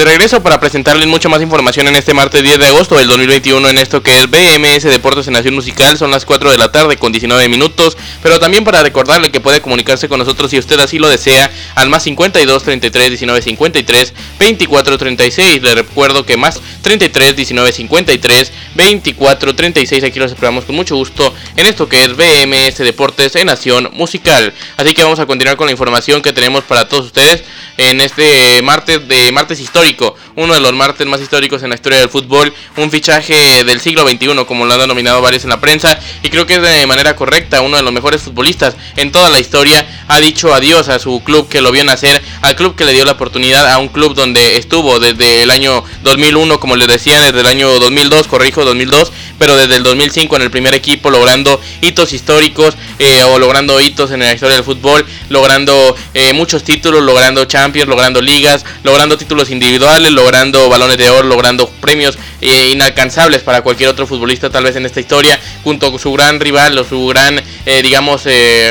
De 0.00 0.06
regreso 0.06 0.42
para 0.42 0.58
presentarles 0.58 1.06
mucha 1.08 1.28
más 1.28 1.42
información 1.42 1.86
en 1.86 1.94
este 1.94 2.14
martes 2.14 2.42
10 2.42 2.58
de 2.58 2.68
agosto 2.68 2.96
del 2.96 3.06
2021 3.06 3.68
en 3.68 3.76
esto 3.76 4.02
que 4.02 4.16
es 4.16 4.30
BMS 4.30 4.84
Deportes 4.84 5.26
en 5.26 5.34
Nación 5.34 5.52
Musical. 5.52 5.98
Son 5.98 6.10
las 6.10 6.24
4 6.24 6.50
de 6.50 6.56
la 6.56 6.72
tarde 6.72 6.96
con 6.96 7.12
19 7.12 7.50
minutos. 7.50 7.98
Pero 8.22 8.40
también 8.40 8.64
para 8.64 8.82
recordarle 8.82 9.30
que 9.30 9.40
puede 9.40 9.60
comunicarse 9.60 10.08
con 10.08 10.18
nosotros 10.18 10.52
si 10.52 10.58
usted 10.58 10.80
así 10.80 10.98
lo 10.98 11.10
desea 11.10 11.50
al 11.74 11.90
más 11.90 12.04
52 12.04 12.62
33 12.62 13.08
19 13.10 13.42
53 13.42 14.14
24 14.38 14.96
36. 14.96 15.62
Le 15.62 15.74
recuerdo 15.74 16.24
que 16.24 16.38
más 16.38 16.62
33 16.80 17.36
19 17.36 17.70
53 17.70 18.52
24 18.76 19.54
36. 19.54 20.04
Aquí 20.04 20.18
los 20.18 20.32
esperamos 20.32 20.64
con 20.64 20.76
mucho 20.76 20.96
gusto 20.96 21.34
en 21.58 21.66
esto 21.66 21.90
que 21.90 22.04
es 22.04 22.16
BMS 22.16 22.78
Deportes 22.78 23.36
en 23.36 23.48
Nación 23.48 23.90
Musical. 23.92 24.54
Así 24.78 24.94
que 24.94 25.02
vamos 25.02 25.20
a 25.20 25.26
continuar 25.26 25.58
con 25.58 25.66
la 25.66 25.72
información 25.72 26.22
que 26.22 26.32
tenemos 26.32 26.64
para 26.64 26.88
todos 26.88 27.04
ustedes 27.04 27.44
en 27.88 28.00
este 28.00 28.60
martes 28.62 29.08
de 29.08 29.32
martes 29.32 29.58
histórico, 29.58 30.14
uno 30.36 30.54
de 30.54 30.60
los 30.60 30.72
martes 30.72 31.06
más 31.06 31.20
históricos 31.20 31.62
en 31.62 31.70
la 31.70 31.74
historia 31.74 31.98
del 31.98 32.08
fútbol, 32.08 32.52
un 32.76 32.90
fichaje 32.90 33.64
del 33.64 33.80
siglo 33.80 34.08
XXI 34.08 34.44
como 34.46 34.66
lo 34.66 34.74
han 34.74 34.80
denominado 34.80 35.20
varios 35.20 35.44
en 35.44 35.50
la 35.50 35.60
prensa 35.60 35.98
y 36.22 36.28
creo 36.28 36.46
que 36.46 36.54
es 36.54 36.62
de 36.62 36.86
manera 36.86 37.16
correcta, 37.16 37.60
uno 37.60 37.76
de 37.76 37.82
los 37.82 37.92
mejores 37.92 38.22
futbolistas 38.22 38.76
en 38.96 39.12
toda 39.12 39.30
la 39.30 39.40
historia 39.40 39.86
ha 40.08 40.20
dicho 40.20 40.54
adiós 40.54 40.88
a 40.88 40.98
su 40.98 41.22
club 41.22 41.48
que 41.48 41.60
lo 41.60 41.72
vio 41.72 41.84
nacer, 41.84 42.20
al 42.42 42.56
club 42.56 42.76
que 42.76 42.84
le 42.84 42.92
dio 42.92 43.04
la 43.04 43.12
oportunidad, 43.12 43.70
a 43.70 43.78
un 43.78 43.88
club 43.88 44.14
donde 44.14 44.56
estuvo 44.56 44.98
desde 44.98 45.42
el 45.42 45.50
año 45.50 45.84
2001, 46.02 46.58
como 46.60 46.76
les 46.76 46.88
decía, 46.88 47.20
desde 47.20 47.40
el 47.40 47.46
año 47.46 47.78
2002, 47.78 48.26
corrijo, 48.26 48.64
2002, 48.64 49.12
pero 49.38 49.56
desde 49.56 49.76
el 49.76 49.82
2005 49.82 50.36
en 50.36 50.42
el 50.42 50.50
primer 50.50 50.74
equipo 50.74 51.10
logrando 51.10 51.60
hitos 51.80 52.12
históricos 52.12 52.74
eh, 52.98 53.22
o 53.24 53.38
logrando 53.38 53.80
hitos 53.80 54.10
en 54.10 54.20
la 54.20 54.32
historia 54.32 54.56
del 54.56 54.64
fútbol, 54.64 55.06
logrando 55.28 55.96
eh, 56.14 56.32
muchos 56.32 56.64
títulos, 56.64 57.02
logrando 57.02 57.44
Champions, 57.44 57.88
logrando 57.88 58.20
ligas, 58.20 58.64
logrando 58.82 59.16
títulos 59.16 59.50
individuales, 59.50 60.12
logrando 60.12 60.29
balones 60.68 60.96
de 60.96 61.10
oro, 61.10 61.26
logrando 61.26 61.68
premios 61.80 62.18
eh, 62.40 62.70
inalcanzables 62.70 63.42
para 63.42 63.62
cualquier 63.62 63.88
otro 63.88 64.06
futbolista 64.06 64.50
tal 64.50 64.64
vez 64.64 64.76
en 64.76 64.86
esta 64.86 65.00
historia, 65.00 65.38
junto 65.64 65.90
con 65.90 66.00
su 66.00 66.12
gran 66.12 66.40
rival 66.40 66.76
o 66.78 66.84
su 66.84 67.06
gran, 67.08 67.40
digamos, 67.82 68.22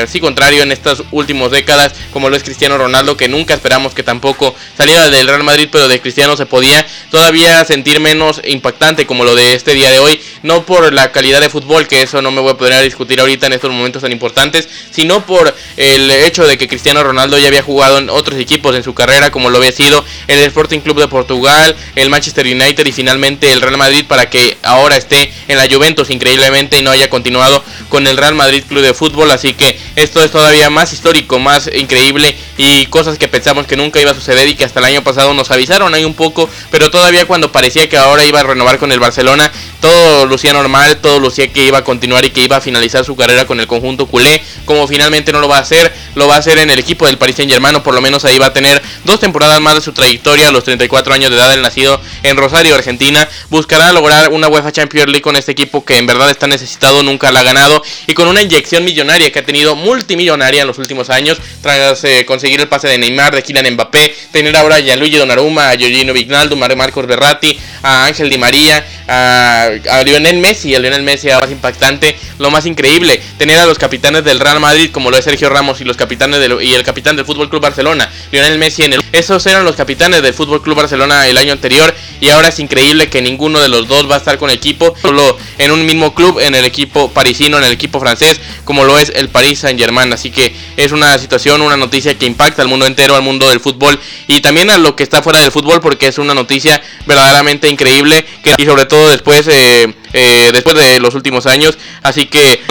sí 0.06 0.20
contrario 0.20 0.62
en 0.62 0.72
estas 0.72 1.02
últimas 1.10 1.50
décadas, 1.50 1.94
como 2.12 2.28
lo 2.28 2.36
es 2.36 2.42
Cristiano 2.42 2.78
Ronaldo, 2.78 3.16
que 3.16 3.28
nunca 3.28 3.54
esperamos 3.54 3.94
que 3.94 4.02
tampoco 4.02 4.54
saliera 4.76 5.10
del 5.10 5.26
Real 5.26 5.44
Madrid, 5.44 5.68
pero 5.70 5.88
de 5.88 6.00
Cristiano 6.00 6.36
se 6.36 6.46
podía 6.46 6.86
todavía 7.10 7.64
sentir 7.64 8.00
menos 8.00 8.40
impactante 8.44 9.06
como 9.06 9.24
lo 9.24 9.34
de 9.34 9.54
este 9.54 9.74
día 9.74 9.90
de 9.90 9.98
hoy, 9.98 10.20
no 10.42 10.64
por 10.64 10.92
la 10.92 11.12
calidad 11.12 11.40
de 11.40 11.48
fútbol, 11.48 11.86
que 11.86 12.02
eso 12.02 12.22
no 12.22 12.30
me 12.30 12.40
voy 12.40 12.52
a 12.52 12.56
poder 12.56 12.82
discutir 12.82 13.20
ahorita 13.20 13.46
en 13.46 13.52
estos 13.52 13.70
momentos 13.70 14.02
tan 14.02 14.12
importantes, 14.12 14.68
sino 14.90 15.26
por 15.26 15.54
el 15.76 16.10
hecho 16.10 16.46
de 16.46 16.58
que 16.58 16.68
Cristiano 16.68 17.02
Ronaldo 17.02 17.38
ya 17.38 17.48
había 17.48 17.62
jugado 17.62 17.98
en 17.98 18.10
otros 18.10 18.38
equipos 18.38 18.74
en 18.76 18.82
su 18.82 18.94
carrera, 18.94 19.30
como 19.30 19.50
lo 19.50 19.58
había 19.58 19.72
sido 19.72 20.04
el 20.28 20.38
Sporting 20.40 20.80
Club 20.80 21.00
de 21.00 21.08
Portugal, 21.08 21.76
el 21.96 22.10
Manchester 22.10 22.46
United 22.46 22.86
y 22.86 22.92
finalmente 22.92 23.52
el 23.52 23.60
Real 23.60 23.76
Madrid, 23.76 24.04
para 24.06 24.30
que 24.30 24.56
ahora 24.62 24.96
esté 24.96 25.32
en 25.48 25.58
la 25.58 25.66
Juventus 25.70 26.10
increíblemente 26.10 26.78
y 26.78 26.82
no 26.82 26.90
haya 26.90 27.10
continuado 27.10 27.62
con 27.88 28.06
el 28.06 28.16
Real 28.16 28.34
Madrid 28.34 28.64
Club 28.66 28.82
de 28.82 28.94
Fútbol. 28.94 29.30
Así 29.30 29.54
que 29.54 29.78
esto 29.96 30.22
es 30.22 30.30
todavía 30.30 30.70
más 30.70 30.92
histórico, 30.92 31.38
más 31.38 31.70
increíble 31.74 32.34
y 32.56 32.86
cosas 32.86 33.18
que 33.18 33.28
pensamos 33.28 33.66
que 33.66 33.76
nunca 33.76 34.00
iba 34.00 34.10
a 34.12 34.14
suceder 34.14 34.48
y 34.48 34.54
que 34.54 34.64
hasta 34.64 34.80
el 34.80 34.86
año 34.86 35.02
pasado 35.02 35.34
nos 35.34 35.50
avisaron 35.50 35.94
ahí 35.94 36.04
un 36.04 36.14
poco, 36.14 36.48
pero 36.70 36.90
todavía 36.90 37.26
cuando 37.26 37.52
parecía 37.52 37.88
que 37.88 37.96
ahora 37.96 38.24
iba 38.24 38.40
a 38.40 38.44
renovar 38.44 38.78
con 38.78 38.92
el 38.92 39.00
Barcelona, 39.00 39.50
todo 39.80 40.26
lucía 40.30 40.52
normal, 40.52 40.98
todo 40.98 41.18
lucía 41.18 41.52
que 41.52 41.64
iba 41.66 41.78
a 41.78 41.84
continuar 41.84 42.24
y 42.24 42.30
que 42.30 42.42
iba 42.42 42.56
a 42.56 42.60
finalizar 42.60 43.04
su 43.04 43.16
carrera 43.16 43.46
con 43.46 43.60
el 43.60 43.66
conjunto 43.66 44.06
culé, 44.06 44.42
como 44.64 44.86
finalmente 44.88 45.32
no 45.32 45.40
lo 45.40 45.48
va 45.48 45.58
a 45.58 45.60
hacer, 45.60 45.92
lo 46.14 46.28
va 46.28 46.36
a 46.36 46.38
hacer 46.38 46.58
en 46.58 46.70
el 46.70 46.78
equipo 46.78 47.06
del 47.06 47.18
Paris 47.18 47.36
Saint 47.36 47.50
Germain, 47.50 47.74
o 47.74 47.82
por 47.82 47.94
lo 47.94 48.00
menos 48.00 48.24
ahí 48.24 48.38
va 48.38 48.46
a 48.46 48.52
tener 48.52 48.80
dos 49.04 49.20
temporadas 49.20 49.60
más 49.60 49.74
de 49.74 49.80
su 49.80 49.92
trayectoria 49.92 50.48
a 50.48 50.50
los 50.50 50.64
34 50.64 51.12
años 51.12 51.30
de 51.30 51.36
edad, 51.36 51.52
el 51.52 51.62
nacido 51.62 52.00
en 52.22 52.36
Rosario, 52.36 52.74
Argentina, 52.74 53.28
buscará 53.50 53.92
lograr 53.92 54.30
una 54.30 54.48
UEFA 54.48 54.72
Champions 54.72 55.08
League 55.08 55.22
con 55.22 55.36
este 55.36 55.52
equipo 55.52 55.84
que 55.84 55.96
en 55.96 56.06
verdad 56.06 56.30
está 56.30 56.46
necesitado, 56.46 57.02
nunca 57.02 57.30
la 57.30 57.40
ha 57.40 57.42
ganado 57.42 57.82
y 58.06 58.14
con 58.14 58.28
una 58.28 58.42
inyección 58.42 58.84
millonaria 58.84 59.30
que 59.32 59.40
ha 59.40 59.44
tenido 59.44 59.76
multimillonaria 59.76 60.62
en 60.62 60.66
los 60.66 60.78
últimos 60.78 61.10
años 61.10 61.38
tras 61.62 62.04
eh, 62.04 62.24
conseguir 62.26 62.60
el 62.60 62.68
pase 62.68 62.88
de 62.88 62.98
Neymar, 62.98 63.34
de 63.34 63.42
Kylian 63.42 63.74
Mbappé, 63.74 64.14
tener 64.32 64.56
ahora 64.56 64.76
a 64.76 64.80
Gianluigi 64.80 65.16
Donnarumma, 65.16 65.70
a 65.70 65.74
Giorgino 65.74 66.12
Vignaldo, 66.12 66.62
a 66.62 66.76
Marcos 66.76 67.06
Berratti, 67.06 67.58
a 67.82 68.06
Ángel 68.06 68.30
Di 68.30 68.38
María, 68.38 68.86
a, 69.10 70.02
Lionel 70.04 70.38
Messi, 70.38 70.74
a 70.74 70.78
Lionel 70.78 71.02
Messi 71.02 71.28
más 71.28 71.50
impactante, 71.50 72.16
lo 72.38 72.50
más 72.50 72.64
increíble, 72.66 73.20
tener 73.38 73.58
a 73.58 73.66
los 73.66 73.78
capitanes 73.78 74.24
del 74.24 74.38
Real 74.38 74.60
Madrid 74.60 74.90
como 74.92 75.10
lo 75.10 75.16
es 75.16 75.24
Sergio 75.24 75.48
Ramos 75.48 75.80
y 75.80 75.84
los 75.84 75.96
capitanes 75.96 76.38
del, 76.40 76.62
y 76.62 76.74
el 76.74 76.84
capitán 76.84 77.16
del 77.16 77.24
Fútbol 77.24 77.50
Club 77.50 77.62
Barcelona, 77.62 78.10
Lionel 78.30 78.58
Messi 78.58 78.84
en 78.84 78.92
el 78.94 79.00
esos 79.12 79.44
eran 79.46 79.64
los 79.64 79.74
capitanes 79.74 80.22
del 80.22 80.34
Fútbol 80.34 80.62
Club 80.62 80.76
Barcelona 80.76 81.26
el 81.26 81.36
año 81.36 81.52
anterior 81.52 81.92
y 82.20 82.28
ahora 82.28 82.48
es 82.48 82.60
increíble 82.60 83.08
que 83.08 83.20
ninguno 83.20 83.60
de 83.60 83.68
los 83.68 83.88
dos 83.88 84.08
va 84.08 84.14
a 84.14 84.18
estar 84.18 84.38
con 84.38 84.50
el 84.50 84.56
equipo, 84.56 84.94
solo 85.02 85.36
en 85.58 85.72
un 85.72 85.84
mismo 85.84 86.14
club, 86.14 86.38
en 86.38 86.54
el 86.54 86.64
equipo 86.64 87.10
parisino, 87.10 87.58
en 87.58 87.64
el 87.64 87.72
equipo 87.72 87.98
francés, 87.98 88.40
como 88.64 88.84
lo 88.84 88.98
es 88.98 89.10
el 89.14 89.28
Paris 89.28 89.60
Saint-Germain, 89.60 90.12
así 90.12 90.30
que 90.30 90.54
es 90.76 90.92
una 90.92 91.18
situación, 91.18 91.60
una 91.62 91.76
noticia 91.76 92.16
que 92.16 92.26
impacta 92.26 92.62
al 92.62 92.68
mundo 92.68 92.86
entero, 92.86 93.16
al 93.16 93.22
mundo 93.22 93.48
del 93.48 93.58
fútbol 93.58 93.98
y 94.28 94.40
también 94.40 94.70
a 94.70 94.78
lo 94.78 94.94
que 94.94 95.02
está 95.02 95.22
fuera 95.22 95.40
del 95.40 95.50
fútbol 95.50 95.80
porque 95.80 96.06
es 96.06 96.18
una 96.18 96.34
noticia 96.34 96.80
verdaderamente 97.06 97.68
increíble 97.68 98.24
que, 98.44 98.54
y 98.58 98.64
sobre 98.64 98.86
todo 98.86 98.99
después 99.08 99.48
eh, 99.48 99.92
eh, 100.12 100.50
después 100.52 100.76
de 100.76 100.98
los 100.98 101.14
últimos 101.14 101.46
años. 101.46 101.78
Así 102.02 102.26
que 102.26 102.62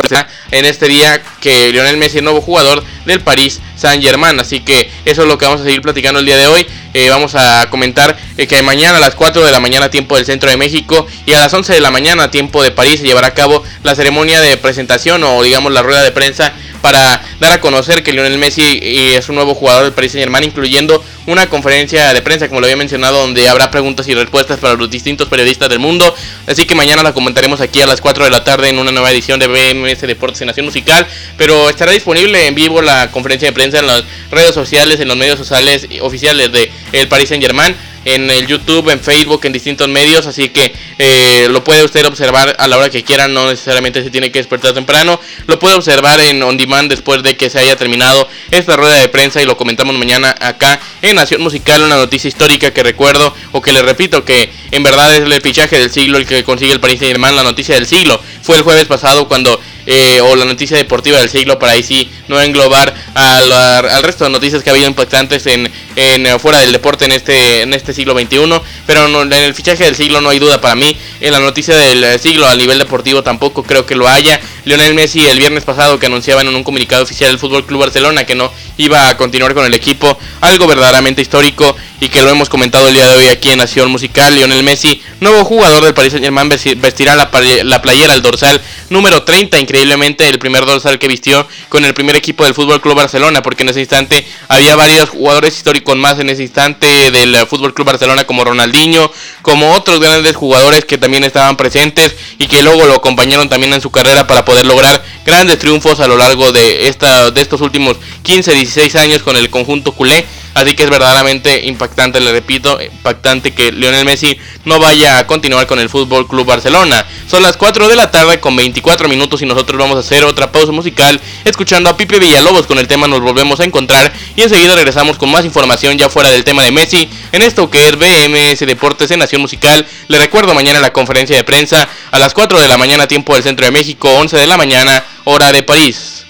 en 0.51 0.65
este 0.65 0.87
día 0.87 1.21
que 1.39 1.71
Lionel 1.71 1.97
Messi 1.97 2.17
es 2.17 2.23
nuevo 2.23 2.41
jugador 2.41 2.83
del 3.05 3.21
París 3.21 3.59
Saint 3.75 4.03
Germain. 4.03 4.39
Así 4.39 4.59
que 4.59 4.91
eso 5.05 5.21
es 5.23 5.27
lo 5.27 5.37
que 5.37 5.45
vamos 5.45 5.61
a 5.61 5.63
seguir 5.63 5.81
platicando 5.81 6.19
el 6.19 6.25
día 6.25 6.37
de 6.37 6.47
hoy. 6.47 6.67
Eh, 6.93 7.09
vamos 7.09 7.35
a 7.35 7.69
comentar 7.69 8.17
que 8.35 8.61
mañana 8.63 8.97
a 8.97 8.99
las 8.99 9.15
4 9.15 9.43
de 9.45 9.51
la 9.51 9.59
mañana 9.59 9.89
tiempo 9.89 10.15
del 10.15 10.25
centro 10.25 10.49
de 10.49 10.57
México 10.57 11.05
y 11.25 11.33
a 11.33 11.39
las 11.39 11.53
11 11.53 11.73
de 11.73 11.81
la 11.81 11.91
mañana 11.91 12.31
tiempo 12.31 12.63
de 12.63 12.71
París 12.71 12.99
se 12.99 13.05
llevará 13.05 13.27
a 13.27 13.33
cabo 13.33 13.63
la 13.83 13.95
ceremonia 13.95 14.41
de 14.41 14.57
presentación 14.57 15.23
o 15.23 15.43
digamos 15.43 15.71
la 15.71 15.83
rueda 15.83 16.01
de 16.01 16.11
prensa 16.11 16.53
para 16.81 17.21
dar 17.39 17.51
a 17.51 17.61
conocer 17.61 18.03
que 18.03 18.11
Lionel 18.11 18.37
Messi 18.37 18.79
es 18.81 19.29
un 19.29 19.35
nuevo 19.35 19.55
jugador 19.55 19.83
del 19.83 19.93
Paris 19.93 20.13
Saint 20.13 20.23
Germain, 20.23 20.43
incluyendo 20.43 21.03
una 21.25 21.47
conferencia 21.47 22.13
de 22.13 22.21
prensa, 22.21 22.47
como 22.47 22.61
lo 22.61 22.65
había 22.65 22.77
mencionado, 22.77 23.19
donde 23.19 23.47
habrá 23.47 23.69
preguntas 23.71 24.07
y 24.07 24.15
respuestas 24.15 24.59
para 24.59 24.75
los 24.75 24.89
distintos 24.89 25.27
periodistas 25.27 25.69
del 25.69 25.79
mundo. 25.79 26.13
Así 26.47 26.65
que 26.65 26.75
mañana 26.75 27.03
la 27.03 27.13
comentaremos 27.13 27.61
aquí 27.61 27.81
a 27.81 27.85
las 27.85 28.01
4 28.01 28.23
de 28.23 28.29
la 28.29 28.43
tarde 28.43 28.69
en 28.69 28.79
una 28.79 28.91
nueva 28.91 29.11
edición 29.11 29.39
de 29.39 29.47
BMS 29.47 30.01
Deportes 30.01 30.41
y 30.41 30.45
Nación 30.45 30.65
Musical. 30.65 31.05
Pero 31.37 31.69
estará 31.69 31.91
disponible 31.91 32.47
en 32.47 32.55
vivo 32.55 32.81
la 32.81 33.11
conferencia 33.11 33.47
de 33.47 33.53
prensa 33.53 33.79
en 33.79 33.87
las 33.87 34.03
redes 34.31 34.53
sociales, 34.55 34.99
en 34.99 35.07
los 35.07 35.17
medios 35.17 35.37
sociales 35.37 35.87
oficiales 36.01 36.51
de 36.51 36.71
el 36.93 37.07
Paris 37.07 37.29
Saint 37.29 37.43
Germain 37.43 37.75
en 38.15 38.29
el 38.29 38.47
YouTube, 38.47 38.89
en 38.89 38.99
Facebook, 38.99 39.41
en 39.45 39.53
distintos 39.53 39.87
medios, 39.87 40.25
así 40.25 40.49
que 40.49 40.73
eh, 40.97 41.47
lo 41.49 41.63
puede 41.63 41.83
usted 41.83 42.05
observar 42.05 42.55
a 42.57 42.67
la 42.67 42.77
hora 42.77 42.89
que 42.89 43.03
quiera, 43.03 43.27
no 43.27 43.49
necesariamente 43.49 44.03
se 44.03 44.09
tiene 44.09 44.31
que 44.31 44.39
despertar 44.39 44.73
temprano, 44.73 45.19
lo 45.47 45.59
puede 45.59 45.75
observar 45.75 46.19
en 46.19 46.41
on 46.43 46.57
demand 46.57 46.89
después 46.89 47.23
de 47.23 47.37
que 47.37 47.49
se 47.49 47.59
haya 47.59 47.75
terminado 47.75 48.27
esta 48.51 48.75
rueda 48.75 48.95
de 48.95 49.09
prensa 49.09 49.41
y 49.41 49.45
lo 49.45 49.57
comentamos 49.57 49.95
mañana 49.97 50.35
acá 50.39 50.79
en 51.01 51.15
Nación 51.15 51.41
Musical, 51.41 51.83
una 51.83 51.97
noticia 51.97 52.27
histórica 52.27 52.71
que 52.71 52.83
recuerdo 52.83 53.33
o 53.51 53.61
que 53.61 53.73
le 53.73 53.81
repito 53.81 54.25
que 54.25 54.49
en 54.71 54.83
verdad 54.83 55.15
es 55.15 55.21
el 55.21 55.41
fichaje 55.41 55.79
del 55.79 55.91
siglo 55.91 56.17
el 56.17 56.25
que 56.25 56.43
consigue 56.43 56.71
el 56.71 56.79
Paris 56.79 56.99
Saint 56.99 57.13
Germain, 57.13 57.35
la 57.35 57.43
noticia 57.43 57.75
del 57.75 57.85
siglo, 57.85 58.21
fue 58.41 58.57
el 58.57 58.63
jueves 58.63 58.85
pasado 58.85 59.27
cuando 59.27 59.59
eh, 59.91 60.21
o 60.21 60.35
la 60.35 60.45
noticia 60.45 60.77
deportiva 60.77 61.17
del 61.17 61.29
siglo 61.29 61.57
para 61.57 61.71
ahí 61.71 61.81
sí 61.81 62.11
no 62.27 62.39
englobar 62.39 62.93
al, 63.15 63.51
al 63.51 64.03
resto 64.03 64.23
de 64.23 64.29
noticias 64.29 64.61
que 64.61 64.69
ha 64.69 64.73
habido 64.73 64.87
impactantes 64.87 65.47
en, 65.47 65.67
en 65.95 66.27
eh, 66.27 66.37
fuera 66.37 66.59
del 66.59 66.71
deporte 66.71 67.05
en 67.05 67.11
este 67.11 67.63
en 67.63 67.73
este 67.73 67.91
siglo 67.91 68.13
XXI 68.13 68.61
pero 68.85 69.07
en 69.23 69.33
el 69.33 69.55
fichaje 69.55 69.85
del 69.85 69.95
siglo 69.95 70.21
no 70.21 70.29
hay 70.29 70.39
duda 70.39 70.61
para 70.61 70.75
mí. 70.75 70.95
En 71.19 71.31
la 71.31 71.39
noticia 71.39 71.75
del 71.75 72.19
siglo 72.19 72.47
a 72.47 72.55
nivel 72.55 72.77
deportivo 72.77 73.23
tampoco 73.23 73.63
creo 73.63 73.85
que 73.85 73.95
lo 73.95 74.07
haya 74.07 74.39
Lionel 74.69 74.93
Messi 74.93 75.25
el 75.25 75.39
viernes 75.39 75.63
pasado 75.65 75.97
que 75.99 76.05
anunciaban 76.05 76.47
en 76.47 76.55
un 76.55 76.63
comunicado 76.63 77.03
oficial 77.03 77.31
del 77.31 77.39
Fútbol 77.39 77.65
Club 77.65 77.81
Barcelona 77.81 78.25
que 78.25 78.35
no 78.35 78.51
iba 78.77 79.09
a 79.09 79.17
continuar 79.17 79.53
con 79.53 79.65
el 79.65 79.73
equipo 79.73 80.17
algo 80.41 80.67
verdaderamente 80.67 81.21
histórico 81.21 81.75
y 81.99 82.07
que 82.07 82.21
lo 82.21 82.29
hemos 82.29 82.47
comentado 82.47 82.87
el 82.87 82.93
día 82.93 83.07
de 83.07 83.17
hoy 83.17 83.27
aquí 83.27 83.49
en 83.49 83.57
Nación 83.57 83.91
Musical. 83.91 84.33
Lionel 84.33 84.63
Messi 84.63 85.01
nuevo 85.19 85.43
jugador 85.43 85.83
del 85.83 85.93
Paris 85.93 86.11
Saint 86.11 86.23
Germain 86.23 86.47
vestirá 86.47 87.15
la, 87.15 87.29
la 87.63 87.81
playera 87.81 88.13
el 88.13 88.21
dorsal 88.21 88.61
número 88.89 89.23
30 89.23 89.59
increíble 89.59 89.79
increíblemente 89.79 90.27
el 90.27 90.39
primer 90.39 90.65
dorsal 90.65 90.99
que 90.99 91.07
vistió 91.07 91.47
con 91.69 91.85
el 91.85 91.93
primer 91.93 92.15
equipo 92.15 92.43
del 92.43 92.53
Fútbol 92.53 92.81
Club 92.81 92.95
Barcelona, 92.95 93.41
porque 93.41 93.63
en 93.63 93.69
ese 93.69 93.79
instante 93.79 94.25
había 94.49 94.75
varios 94.75 95.09
jugadores 95.09 95.55
históricos 95.55 95.95
más 95.95 96.19
en 96.19 96.29
ese 96.29 96.43
instante 96.43 97.11
del 97.11 97.35
Fútbol 97.47 97.73
Club 97.73 97.87
Barcelona, 97.87 98.25
como 98.25 98.43
Ronaldinho, 98.43 99.09
como 99.41 99.73
otros 99.73 99.99
grandes 99.99 100.35
jugadores 100.35 100.83
que 100.83 100.97
también 100.97 101.23
estaban 101.23 101.55
presentes 101.55 102.15
y 102.37 102.47
que 102.47 102.61
luego 102.61 102.85
lo 102.85 102.95
acompañaron 102.95 103.47
también 103.47 103.73
en 103.73 103.81
su 103.81 103.89
carrera 103.89 104.27
para 104.27 104.43
poder 104.43 104.58
lograr 104.63 105.03
grandes 105.25 105.59
triunfos 105.59 105.99
a 105.99 106.07
lo 106.07 106.17
largo 106.17 106.51
de, 106.51 106.87
esta, 106.87 107.31
de 107.31 107.41
estos 107.41 107.61
últimos 107.61 107.97
15, 108.23 108.53
16 108.53 108.95
años 108.95 109.21
con 109.23 109.35
el 109.35 109.49
conjunto 109.49 109.91
culé. 109.91 110.25
Así 110.53 110.75
que 110.75 110.83
es 110.83 110.89
verdaderamente 110.89 111.65
impactante, 111.65 112.19
le 112.19 112.31
repito, 112.31 112.81
impactante 112.81 113.53
que 113.53 113.71
Lionel 113.71 114.05
Messi 114.05 114.37
no 114.65 114.79
vaya 114.79 115.19
a 115.19 115.27
continuar 115.27 115.67
con 115.67 115.79
el 115.79 115.89
Fútbol 115.89 116.27
Club 116.27 116.45
Barcelona. 116.45 117.05
Son 117.27 117.43
las 117.43 117.55
4 117.57 117.87
de 117.87 117.95
la 117.95 118.11
tarde 118.11 118.39
con 118.39 118.55
24 118.55 119.07
minutos 119.07 119.41
y 119.41 119.45
nosotros 119.45 119.79
vamos 119.79 119.97
a 119.97 119.99
hacer 119.99 120.23
otra 120.23 120.51
pausa 120.51 120.71
musical 120.71 121.19
escuchando 121.45 121.89
a 121.89 121.97
Pipe 121.97 122.19
Villalobos 122.19 122.65
con 122.65 122.79
el 122.79 122.87
tema 122.87 123.07
Nos 123.07 123.21
volvemos 123.21 123.59
a 123.59 123.63
encontrar 123.63 124.11
y 124.35 124.41
enseguida 124.41 124.75
regresamos 124.75 125.17
con 125.17 125.31
más 125.31 125.45
información 125.45 125.97
ya 125.97 126.09
fuera 126.09 126.29
del 126.29 126.43
tema 126.43 126.63
de 126.63 126.71
Messi 126.71 127.09
en 127.31 127.41
esto 127.41 127.69
que 127.69 127.87
es 127.87 127.95
BMS 127.97 128.59
Deportes 128.65 129.11
en 129.11 129.19
Nación 129.19 129.41
Musical. 129.41 129.85
Le 130.07 130.17
recuerdo 130.17 130.53
mañana 130.53 130.79
la 130.79 130.93
conferencia 130.93 131.35
de 131.35 131.43
prensa 131.43 131.87
a 132.11 132.19
las 132.19 132.33
4 132.33 132.59
de 132.59 132.67
la 132.67 132.77
mañana 132.77 133.07
tiempo 133.07 133.33
del 133.33 133.43
Centro 133.43 133.65
de 133.65 133.71
México, 133.71 134.09
11 134.09 134.37
de 134.37 134.47
la 134.47 134.57
mañana 134.57 135.03
hora 135.25 135.51
de 135.51 135.63
París. 135.63 136.25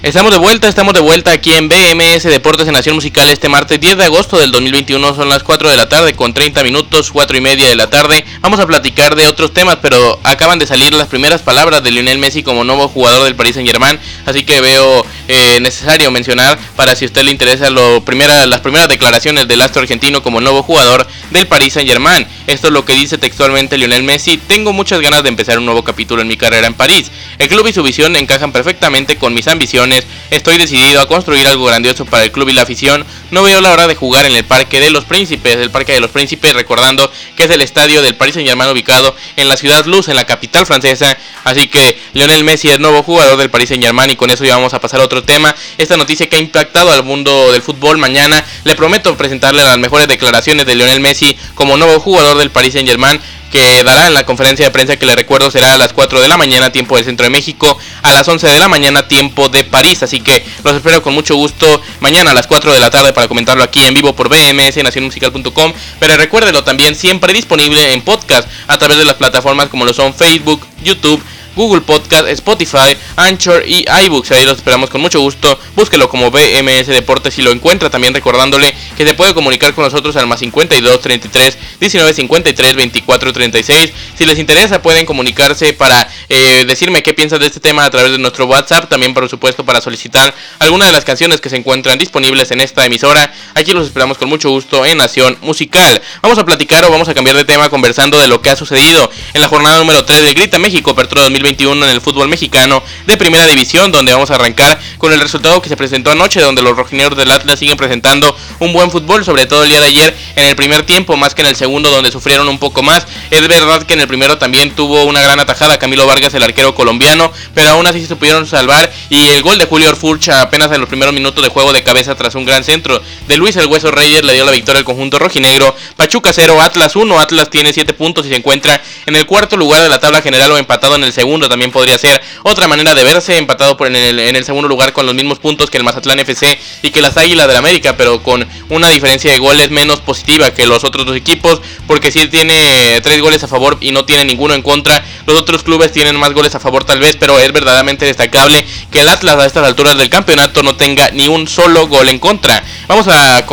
Estamos 0.00 0.30
de 0.30 0.38
vuelta, 0.38 0.68
estamos 0.68 0.94
de 0.94 1.00
vuelta 1.00 1.32
aquí 1.32 1.52
en 1.52 1.68
BMS 1.68 2.22
Deportes 2.22 2.68
en 2.68 2.74
Nación 2.74 2.94
Musical 2.94 3.28
este 3.30 3.48
martes 3.48 3.80
10 3.80 3.96
de 3.96 4.04
agosto 4.04 4.38
del 4.38 4.52
2021, 4.52 5.16
son 5.16 5.28
las 5.28 5.42
4 5.42 5.68
de 5.68 5.76
la 5.76 5.88
tarde 5.88 6.14
con 6.14 6.32
30 6.32 6.62
minutos, 6.62 7.10
4 7.10 7.36
y 7.36 7.40
media 7.40 7.68
de 7.68 7.74
la 7.74 7.90
tarde. 7.90 8.24
Vamos 8.40 8.60
a 8.60 8.66
platicar 8.68 9.16
de 9.16 9.26
otros 9.26 9.52
temas, 9.52 9.78
pero 9.82 10.20
acaban 10.22 10.60
de 10.60 10.68
salir 10.68 10.94
las 10.94 11.08
primeras 11.08 11.42
palabras 11.42 11.82
de 11.82 11.90
Lionel 11.90 12.18
Messi 12.18 12.44
como 12.44 12.62
nuevo 12.62 12.86
jugador 12.86 13.24
del 13.24 13.34
Paris 13.34 13.54
Saint 13.54 13.68
Germain, 13.68 13.98
así 14.24 14.44
que 14.44 14.60
veo 14.60 15.04
eh, 15.28 15.60
necesario 15.60 16.10
mencionar 16.10 16.58
para 16.74 16.96
si 16.96 17.04
a 17.04 17.06
usted 17.06 17.22
le 17.22 17.30
interesa 17.30 17.70
lo 17.70 18.04
primera, 18.04 18.46
las 18.46 18.60
primeras 18.60 18.88
declaraciones 18.88 19.46
del 19.46 19.60
astro 19.60 19.82
argentino 19.82 20.22
como 20.22 20.40
nuevo 20.40 20.62
jugador 20.62 21.06
del 21.30 21.46
Paris 21.46 21.74
Saint 21.74 21.88
Germain. 21.88 22.26
Esto 22.46 22.68
es 22.68 22.72
lo 22.72 22.84
que 22.84 22.94
dice 22.94 23.18
textualmente 23.18 23.76
Lionel 23.76 24.02
Messi, 24.02 24.38
tengo 24.38 24.72
muchas 24.72 25.00
ganas 25.00 25.22
de 25.22 25.28
empezar 25.28 25.58
un 25.58 25.66
nuevo 25.66 25.84
capítulo 25.84 26.22
en 26.22 26.28
mi 26.28 26.36
carrera 26.36 26.66
en 26.66 26.74
París. 26.74 27.10
El 27.38 27.48
club 27.48 27.66
y 27.68 27.72
su 27.72 27.82
visión 27.82 28.16
encajan 28.16 28.52
perfectamente 28.52 29.16
con 29.16 29.34
mis 29.34 29.46
ambiciones 29.48 30.06
estoy 30.30 30.56
decidido 30.56 31.00
a 31.00 31.06
construir 31.06 31.46
algo 31.46 31.66
grandioso 31.66 32.06
para 32.06 32.24
el 32.24 32.32
club 32.32 32.48
y 32.48 32.52
la 32.52 32.62
afición. 32.62 33.04
No 33.30 33.42
veo 33.42 33.60
la 33.60 33.72
hora 33.72 33.86
de 33.86 33.94
jugar 33.94 34.24
en 34.24 34.34
el 34.34 34.44
Parque 34.44 34.80
de 34.80 34.90
los 34.90 35.04
Príncipes, 35.04 35.56
el 35.56 35.70
Parque 35.70 35.92
de 35.92 36.00
los 36.00 36.10
Príncipes, 36.10 36.54
recordando 36.54 37.10
que 37.36 37.44
es 37.44 37.50
el 37.50 37.60
estadio 37.60 38.00
del 38.00 38.16
Paris 38.16 38.34
Saint 38.34 38.48
Germain 38.48 38.70
ubicado 38.70 39.14
en 39.36 39.48
la 39.48 39.56
ciudad 39.56 39.84
Luz, 39.84 40.08
en 40.08 40.16
la 40.16 40.24
capital 40.24 40.64
francesa. 40.64 41.18
Así 41.44 41.68
que 41.68 42.00
Lionel 42.14 42.44
Messi 42.44 42.70
es 42.70 42.80
nuevo 42.80 43.02
jugador 43.02 43.36
del 43.36 43.50
Paris 43.50 43.68
Saint 43.68 43.84
Germain 43.84 44.10
y 44.10 44.16
con 44.16 44.30
eso 44.30 44.44
ya 44.44 44.56
vamos 44.56 44.72
a 44.72 44.80
pasar 44.80 45.00
a 45.00 45.04
otro 45.04 45.17
tema. 45.22 45.54
Esta 45.76 45.96
noticia 45.96 46.28
que 46.28 46.36
ha 46.36 46.40
impactado 46.40 46.92
al 46.92 47.04
mundo 47.04 47.52
del 47.52 47.62
fútbol 47.62 47.98
mañana. 47.98 48.44
Le 48.64 48.74
prometo 48.76 49.16
presentarle 49.16 49.62
las 49.62 49.78
mejores 49.78 50.08
declaraciones 50.08 50.66
de 50.66 50.74
Lionel 50.74 51.00
Messi 51.00 51.36
como 51.54 51.76
nuevo 51.76 52.00
jugador 52.00 52.38
del 52.38 52.50
Paris 52.50 52.74
Saint 52.74 52.88
Germain 52.88 53.20
que 53.50 53.82
dará 53.82 54.06
en 54.06 54.14
la 54.14 54.26
conferencia 54.26 54.66
de 54.66 54.70
prensa 54.70 54.96
que 54.96 55.06
le 55.06 55.14
recuerdo 55.14 55.50
será 55.50 55.74
a 55.74 55.78
las 55.78 55.92
4 55.92 56.20
de 56.20 56.28
la 56.28 56.36
mañana 56.36 56.70
tiempo 56.70 56.96
del 56.96 57.04
centro 57.04 57.24
de 57.24 57.30
México, 57.30 57.78
a 58.02 58.12
las 58.12 58.28
11 58.28 58.46
de 58.46 58.58
la 58.58 58.68
mañana 58.68 59.08
tiempo 59.08 59.48
de 59.48 59.64
París, 59.64 60.02
así 60.02 60.20
que 60.20 60.44
los 60.64 60.74
espero 60.74 61.02
con 61.02 61.14
mucho 61.14 61.34
gusto 61.34 61.80
mañana 62.00 62.32
a 62.32 62.34
las 62.34 62.46
4 62.46 62.72
de 62.72 62.80
la 62.80 62.90
tarde 62.90 63.12
para 63.12 63.28
comentarlo 63.28 63.64
aquí 63.64 63.84
en 63.84 63.94
vivo 63.94 64.14
por 64.14 64.28
BMS 64.28 64.82
nacionmusical.com, 64.82 65.72
pero 65.98 66.16
recuérdelo 66.16 66.62
también 66.64 66.94
siempre 66.94 67.32
disponible 67.32 67.92
en 67.92 68.02
podcast 68.02 68.48
a 68.66 68.78
través 68.78 68.98
de 68.98 69.04
las 69.04 69.14
plataformas 69.14 69.68
como 69.68 69.84
lo 69.84 69.94
son 69.94 70.14
Facebook, 70.14 70.66
YouTube, 70.82 71.22
Google 71.58 71.80
Podcast, 71.80 72.28
Spotify, 72.28 72.96
Anchor 73.16 73.64
y 73.66 73.84
iBooks. 74.04 74.30
Ahí 74.30 74.46
los 74.46 74.58
esperamos 74.58 74.90
con 74.90 75.00
mucho 75.00 75.18
gusto. 75.18 75.58
Búsquelo 75.74 76.08
como 76.08 76.30
BMS 76.30 76.86
Deportes 76.86 77.34
si 77.34 77.42
lo 77.42 77.50
encuentra. 77.50 77.90
También 77.90 78.14
recordándole 78.14 78.72
que 78.96 79.04
se 79.04 79.14
puede 79.14 79.34
comunicar 79.34 79.74
con 79.74 79.82
nosotros 79.82 80.14
al 80.14 80.28
más 80.28 80.38
52 80.38 81.00
33 81.00 81.58
19 81.80 82.14
53 82.14 82.76
24 82.76 83.32
36. 83.32 83.92
Si 84.16 84.24
les 84.24 84.38
interesa, 84.38 84.80
pueden 84.80 85.04
comunicarse 85.04 85.72
para 85.72 86.08
eh, 86.28 86.64
decirme 86.64 87.02
qué 87.02 87.12
piensan 87.12 87.40
de 87.40 87.46
este 87.46 87.58
tema 87.58 87.84
a 87.84 87.90
través 87.90 88.12
de 88.12 88.18
nuestro 88.18 88.46
WhatsApp. 88.46 88.88
También, 88.88 89.12
por 89.12 89.28
supuesto, 89.28 89.64
para 89.64 89.80
solicitar 89.80 90.32
alguna 90.60 90.86
de 90.86 90.92
las 90.92 91.04
canciones 91.04 91.40
que 91.40 91.50
se 91.50 91.56
encuentran 91.56 91.98
disponibles 91.98 92.52
en 92.52 92.60
esta 92.60 92.86
emisora. 92.86 93.34
Aquí 93.54 93.72
los 93.72 93.84
esperamos 93.84 94.16
con 94.16 94.28
mucho 94.28 94.48
gusto 94.50 94.86
en 94.86 94.98
Nación 94.98 95.36
Musical. 95.40 96.00
Vamos 96.22 96.38
a 96.38 96.44
platicar 96.44 96.84
o 96.84 96.90
vamos 96.92 97.08
a 97.08 97.14
cambiar 97.14 97.34
de 97.34 97.44
tema 97.44 97.68
conversando 97.68 98.16
de 98.20 98.28
lo 98.28 98.40
que 98.42 98.50
ha 98.50 98.56
sucedido 98.56 99.10
en 99.34 99.40
la 99.40 99.48
jornada 99.48 99.78
número 99.78 100.04
3 100.04 100.22
de 100.22 100.34
Grita 100.34 100.60
México 100.60 100.92
Apertura 100.92 101.22
2020 101.22 101.47
2021 101.48 101.86
en 101.86 101.90
el 101.90 102.00
fútbol 102.00 102.28
mexicano 102.28 102.82
de 103.06 103.16
primera 103.16 103.46
división, 103.46 103.90
donde 103.90 104.12
vamos 104.12 104.30
a 104.30 104.34
arrancar 104.34 104.78
con 104.98 105.12
el 105.12 105.20
resultado 105.20 105.62
que 105.62 105.68
se 105.68 105.76
presentó 105.76 106.10
anoche, 106.10 106.40
donde 106.40 106.62
los 106.62 106.76
rojineros 106.76 107.16
del 107.16 107.30
Atlas 107.30 107.58
siguen 107.58 107.76
presentando 107.76 108.36
un 108.58 108.72
buen 108.72 108.90
fútbol, 108.90 109.24
sobre 109.24 109.46
todo 109.46 109.64
el 109.64 109.70
día 109.70 109.80
de 109.80 109.86
ayer 109.86 110.16
en 110.36 110.46
el 110.46 110.56
primer 110.56 110.82
tiempo, 110.82 111.16
más 111.16 111.34
que 111.34 111.42
en 111.42 111.48
el 111.48 111.56
segundo, 111.56 111.90
donde 111.90 112.10
sufrieron 112.10 112.48
un 112.48 112.58
poco 112.58 112.82
más. 112.82 113.06
Es 113.30 113.46
verdad 113.48 113.82
que 113.84 113.94
en 113.94 114.00
el 114.00 114.08
primero 114.08 114.36
también 114.36 114.74
tuvo 114.74 115.04
una 115.04 115.22
gran 115.22 115.40
atajada 115.40 115.78
Camilo 115.78 116.06
Vargas, 116.06 116.34
el 116.34 116.42
arquero 116.42 116.74
colombiano, 116.74 117.32
pero 117.54 117.70
aún 117.70 117.86
así 117.86 118.04
se 118.04 118.16
pudieron 118.16 118.46
salvar. 118.46 118.92
Y 119.08 119.28
el 119.28 119.42
gol 119.42 119.58
de 119.58 119.64
Julio 119.64 119.88
Orfurcha 119.88 120.42
apenas 120.42 120.70
en 120.72 120.80
los 120.80 120.88
primeros 120.88 121.14
minutos 121.14 121.42
de 121.42 121.50
juego 121.50 121.72
de 121.72 121.82
cabeza 121.82 122.14
tras 122.14 122.34
un 122.34 122.44
gran 122.44 122.62
centro 122.62 123.00
de 123.26 123.36
Luis 123.36 123.56
el 123.56 123.66
Hueso 123.66 123.90
Reyes 123.90 124.22
le 124.22 124.34
dio 124.34 124.44
la 124.44 124.52
victoria 124.52 124.80
al 124.80 124.84
conjunto 124.84 125.18
rojinegro. 125.18 125.74
Pachuca 125.96 126.32
0, 126.32 126.60
Atlas 126.60 126.94
1. 126.94 127.20
Atlas 127.20 127.48
tiene 127.48 127.72
7 127.72 127.94
puntos 127.94 128.26
y 128.26 128.28
se 128.28 128.36
encuentra 128.36 128.82
en 129.06 129.16
el 129.16 129.26
cuarto 129.26 129.56
lugar 129.56 129.82
de 129.82 129.88
la 129.88 129.98
tabla 129.98 130.20
general 130.20 130.52
o 130.52 130.58
empatado 130.58 130.96
en 130.96 131.04
el 131.04 131.12
segundo. 131.12 131.27
También 131.28 131.70
podría 131.70 131.98
ser 131.98 132.22
otra 132.42 132.66
manera 132.68 132.94
de 132.94 133.04
verse, 133.04 133.36
empatado 133.36 133.76
por 133.76 133.86
en, 133.86 133.96
el, 133.96 134.44
segundo 134.44 134.66
lugar 134.66 134.94
con 134.94 135.04
los 135.04 135.14
mismos 135.14 135.38
puntos 135.38 135.68
que 135.68 135.76
el 135.76 135.84
Mazatlán 135.84 136.18
FC 136.20 136.58
y 136.82 136.90
que 136.90 137.02
las 137.02 137.18
Águilas 137.18 137.46
del 137.46 137.56
América, 137.56 137.96
pero 137.98 138.22
con 138.22 138.48
una 138.70 138.88
diferencia 138.88 139.30
de 139.30 139.38
goles 139.38 139.70
menos 139.70 140.00
positiva 140.00 140.50
que 140.52 140.66
los 140.66 140.84
otros 140.84 141.04
dos 141.04 141.16
equipos, 141.16 141.60
porque 141.86 142.10
si 142.10 142.26
tiene 142.28 143.00
3 143.02 143.20
goles 143.20 143.42
a 143.44 143.48
favor 143.48 143.76
y 143.80 143.92
no 143.92 144.04
tiene 144.04 144.24
ninguno 144.24 144.54
en 144.54 144.62
contra. 144.62 145.04
Los 145.26 145.38
otros 145.38 145.62
clubes 145.62 145.92
tienen 145.92 146.16
más 146.16 146.32
goles 146.32 146.54
a 146.54 146.60
favor 146.60 146.84
tal 146.84 147.00
vez, 147.00 147.16
pero 147.16 147.38
es 147.38 147.52
verdaderamente 147.52 148.06
destacable 148.06 148.64
que 148.90 149.00
el 149.00 149.08
Atlas 149.08 149.36
a 149.36 149.46
estas 149.46 149.66
alturas 149.66 149.98
del 149.98 150.08
campeonato 150.08 150.62
no 150.62 150.76
tenga 150.76 151.10
ni 151.10 151.28
un 151.28 151.46
solo 151.46 151.86
gol 151.86 152.08
en 152.08 152.18
contra. 152.18 152.62
Vamos 152.86 153.06
a, 153.08 153.44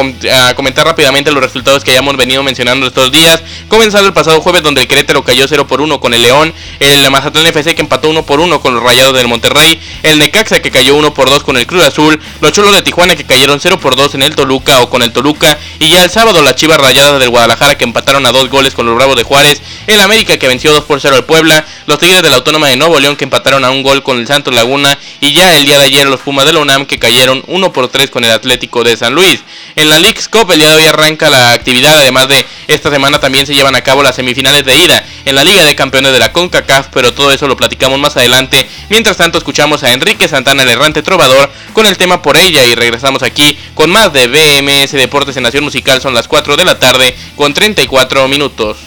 comentar 0.56 0.86
rápidamente 0.86 1.32
los 1.32 1.44
resultados 1.44 1.84
que 1.84 1.92
hayamos 1.92 2.16
venido 2.16 2.44
mencionando 2.44 2.88
estos 2.88 3.12
días. 3.12 3.42
Comenzando 3.68 4.08
el 4.08 4.14
pasado 4.14 4.40
jueves 4.42 4.64
donde 4.64 4.82
el 4.82 4.88
Querétaro 4.88 5.24
cayó 5.24 5.48
0 5.48 5.68
por 5.68 5.82
1 5.82 6.00
con 6.00 6.14
el 6.14 6.22
León, 6.22 6.54
el 6.80 7.10
Mazatlán 7.12 7.48
FC 7.48 7.65
que 7.74 7.82
empató 7.82 8.10
1 8.10 8.26
por 8.26 8.40
1 8.40 8.62
con 8.62 8.76
los 8.76 8.84
Rayados 8.84 9.16
del 9.16 9.28
Monterrey, 9.28 9.80
el 10.04 10.20
Necaxa 10.20 10.60
que 10.60 10.70
cayó 10.70 10.96
1 10.96 11.14
por 11.14 11.30
2 11.30 11.44
con 11.44 11.58
el 11.58 11.66
Cruz 11.66 11.84
Azul, 11.84 12.20
los 12.42 12.52
Cholos 12.52 12.76
de 12.76 12.82
Tijuana 12.82 13.16
que 13.16 13.24
cayeron 13.24 13.60
0 13.60 13.80
por 13.80 13.96
2 13.96 14.16
en 14.16 14.24
el 14.24 14.36
Toluca 14.36 14.82
o 14.82 14.90
con 14.90 15.02
el 15.02 15.12
Toluca 15.12 15.58
y 15.80 15.90
ya 15.90 16.04
el 16.04 16.10
sábado 16.10 16.42
las 16.42 16.56
Chivas 16.56 16.78
Rayadas 16.78 17.20
del 17.20 17.30
Guadalajara 17.30 17.78
que 17.78 17.86
empataron 17.86 18.26
a 18.26 18.32
dos 18.32 18.50
goles 18.50 18.74
con 18.74 18.86
los 18.86 18.96
Bravos 18.96 19.16
de 19.16 19.24
Juárez, 19.24 19.62
el 19.88 20.00
América 20.02 20.38
que 20.38 20.48
venció 20.48 20.72
2 20.74 20.84
por 20.84 21.02
0 21.02 21.16
al 21.16 21.26
Puebla, 21.26 21.66
los 21.88 21.98
Tigres 21.98 22.22
de 22.22 22.30
la 22.30 22.36
Autónoma 22.36 22.68
de 22.68 22.76
Nuevo 22.76 23.00
León 23.00 23.16
que 23.16 23.24
empataron 23.24 23.66
a 23.66 23.72
un 23.72 23.82
gol 23.82 24.04
con 24.04 24.20
el 24.20 24.28
Santos 24.28 24.54
Laguna 24.54 24.98
y 25.22 25.34
ya 25.34 25.56
el 25.56 25.66
día 25.66 25.80
de 25.80 25.86
ayer 25.86 26.08
los 26.08 26.20
Pumas 26.20 26.46
de 26.46 26.54
la 26.54 26.60
UNAM 26.60 26.86
que 26.86 27.00
cayeron 27.00 27.44
1 27.48 27.74
por 27.74 27.88
3 27.88 28.10
con 28.10 28.24
el 28.24 28.32
Atlético 28.32 28.84
de 28.84 28.98
San 28.98 29.14
Luis. 29.14 29.42
En 29.76 29.90
la 29.90 30.00
League's 30.00 30.28
Cup 30.28 30.52
el 30.52 30.60
día 30.60 30.70
de 30.70 30.76
hoy 30.76 30.86
arranca 30.86 31.30
la 31.30 31.54
actividad, 31.54 31.98
además 31.98 32.28
de 32.28 32.46
esta 32.68 32.90
semana 32.90 33.20
también 33.20 33.46
se 33.46 33.54
llevan 33.54 33.76
a 33.76 33.82
cabo 33.82 34.04
las 34.04 34.16
semifinales 34.16 34.66
de 34.66 34.76
ida 34.78 35.06
en 35.26 35.36
la 35.36 35.44
Liga 35.44 35.64
de 35.64 35.76
Campeones 35.76 36.14
de 36.14 36.20
la 36.20 36.32
CONCACAF, 36.32 36.88
pero 36.92 37.14
todo 37.14 37.32
eso 37.32 37.48
lo 37.48 37.58
platicamos 37.58 38.00
más 38.00 38.18
adelante. 38.18 38.68
Mientras 38.90 39.18
tanto 39.18 39.38
escuchamos 39.38 39.84
a 39.84 39.94
Enrique 39.94 40.28
Santana, 40.28 40.64
el 40.64 40.70
errante 40.70 41.04
trovador, 41.04 41.52
con 41.74 41.86
el 41.86 41.98
tema 41.98 42.22
por 42.22 42.38
ella 42.38 42.64
y 42.66 42.76
regresamos 42.76 43.24
aquí 43.24 43.58
con 43.74 43.90
más 43.90 44.12
de 44.14 44.28
BMS 44.28 44.92
Deportes 44.92 45.38
en 45.38 45.44
Nación 45.44 45.64
Musical. 45.64 46.02
Son 46.02 46.14
las 46.14 46.28
4 46.28 46.58
de 46.58 46.66
la 46.66 46.80
tarde 46.80 47.16
con 47.36 47.54
34 47.54 48.28
minutos. 48.28 48.78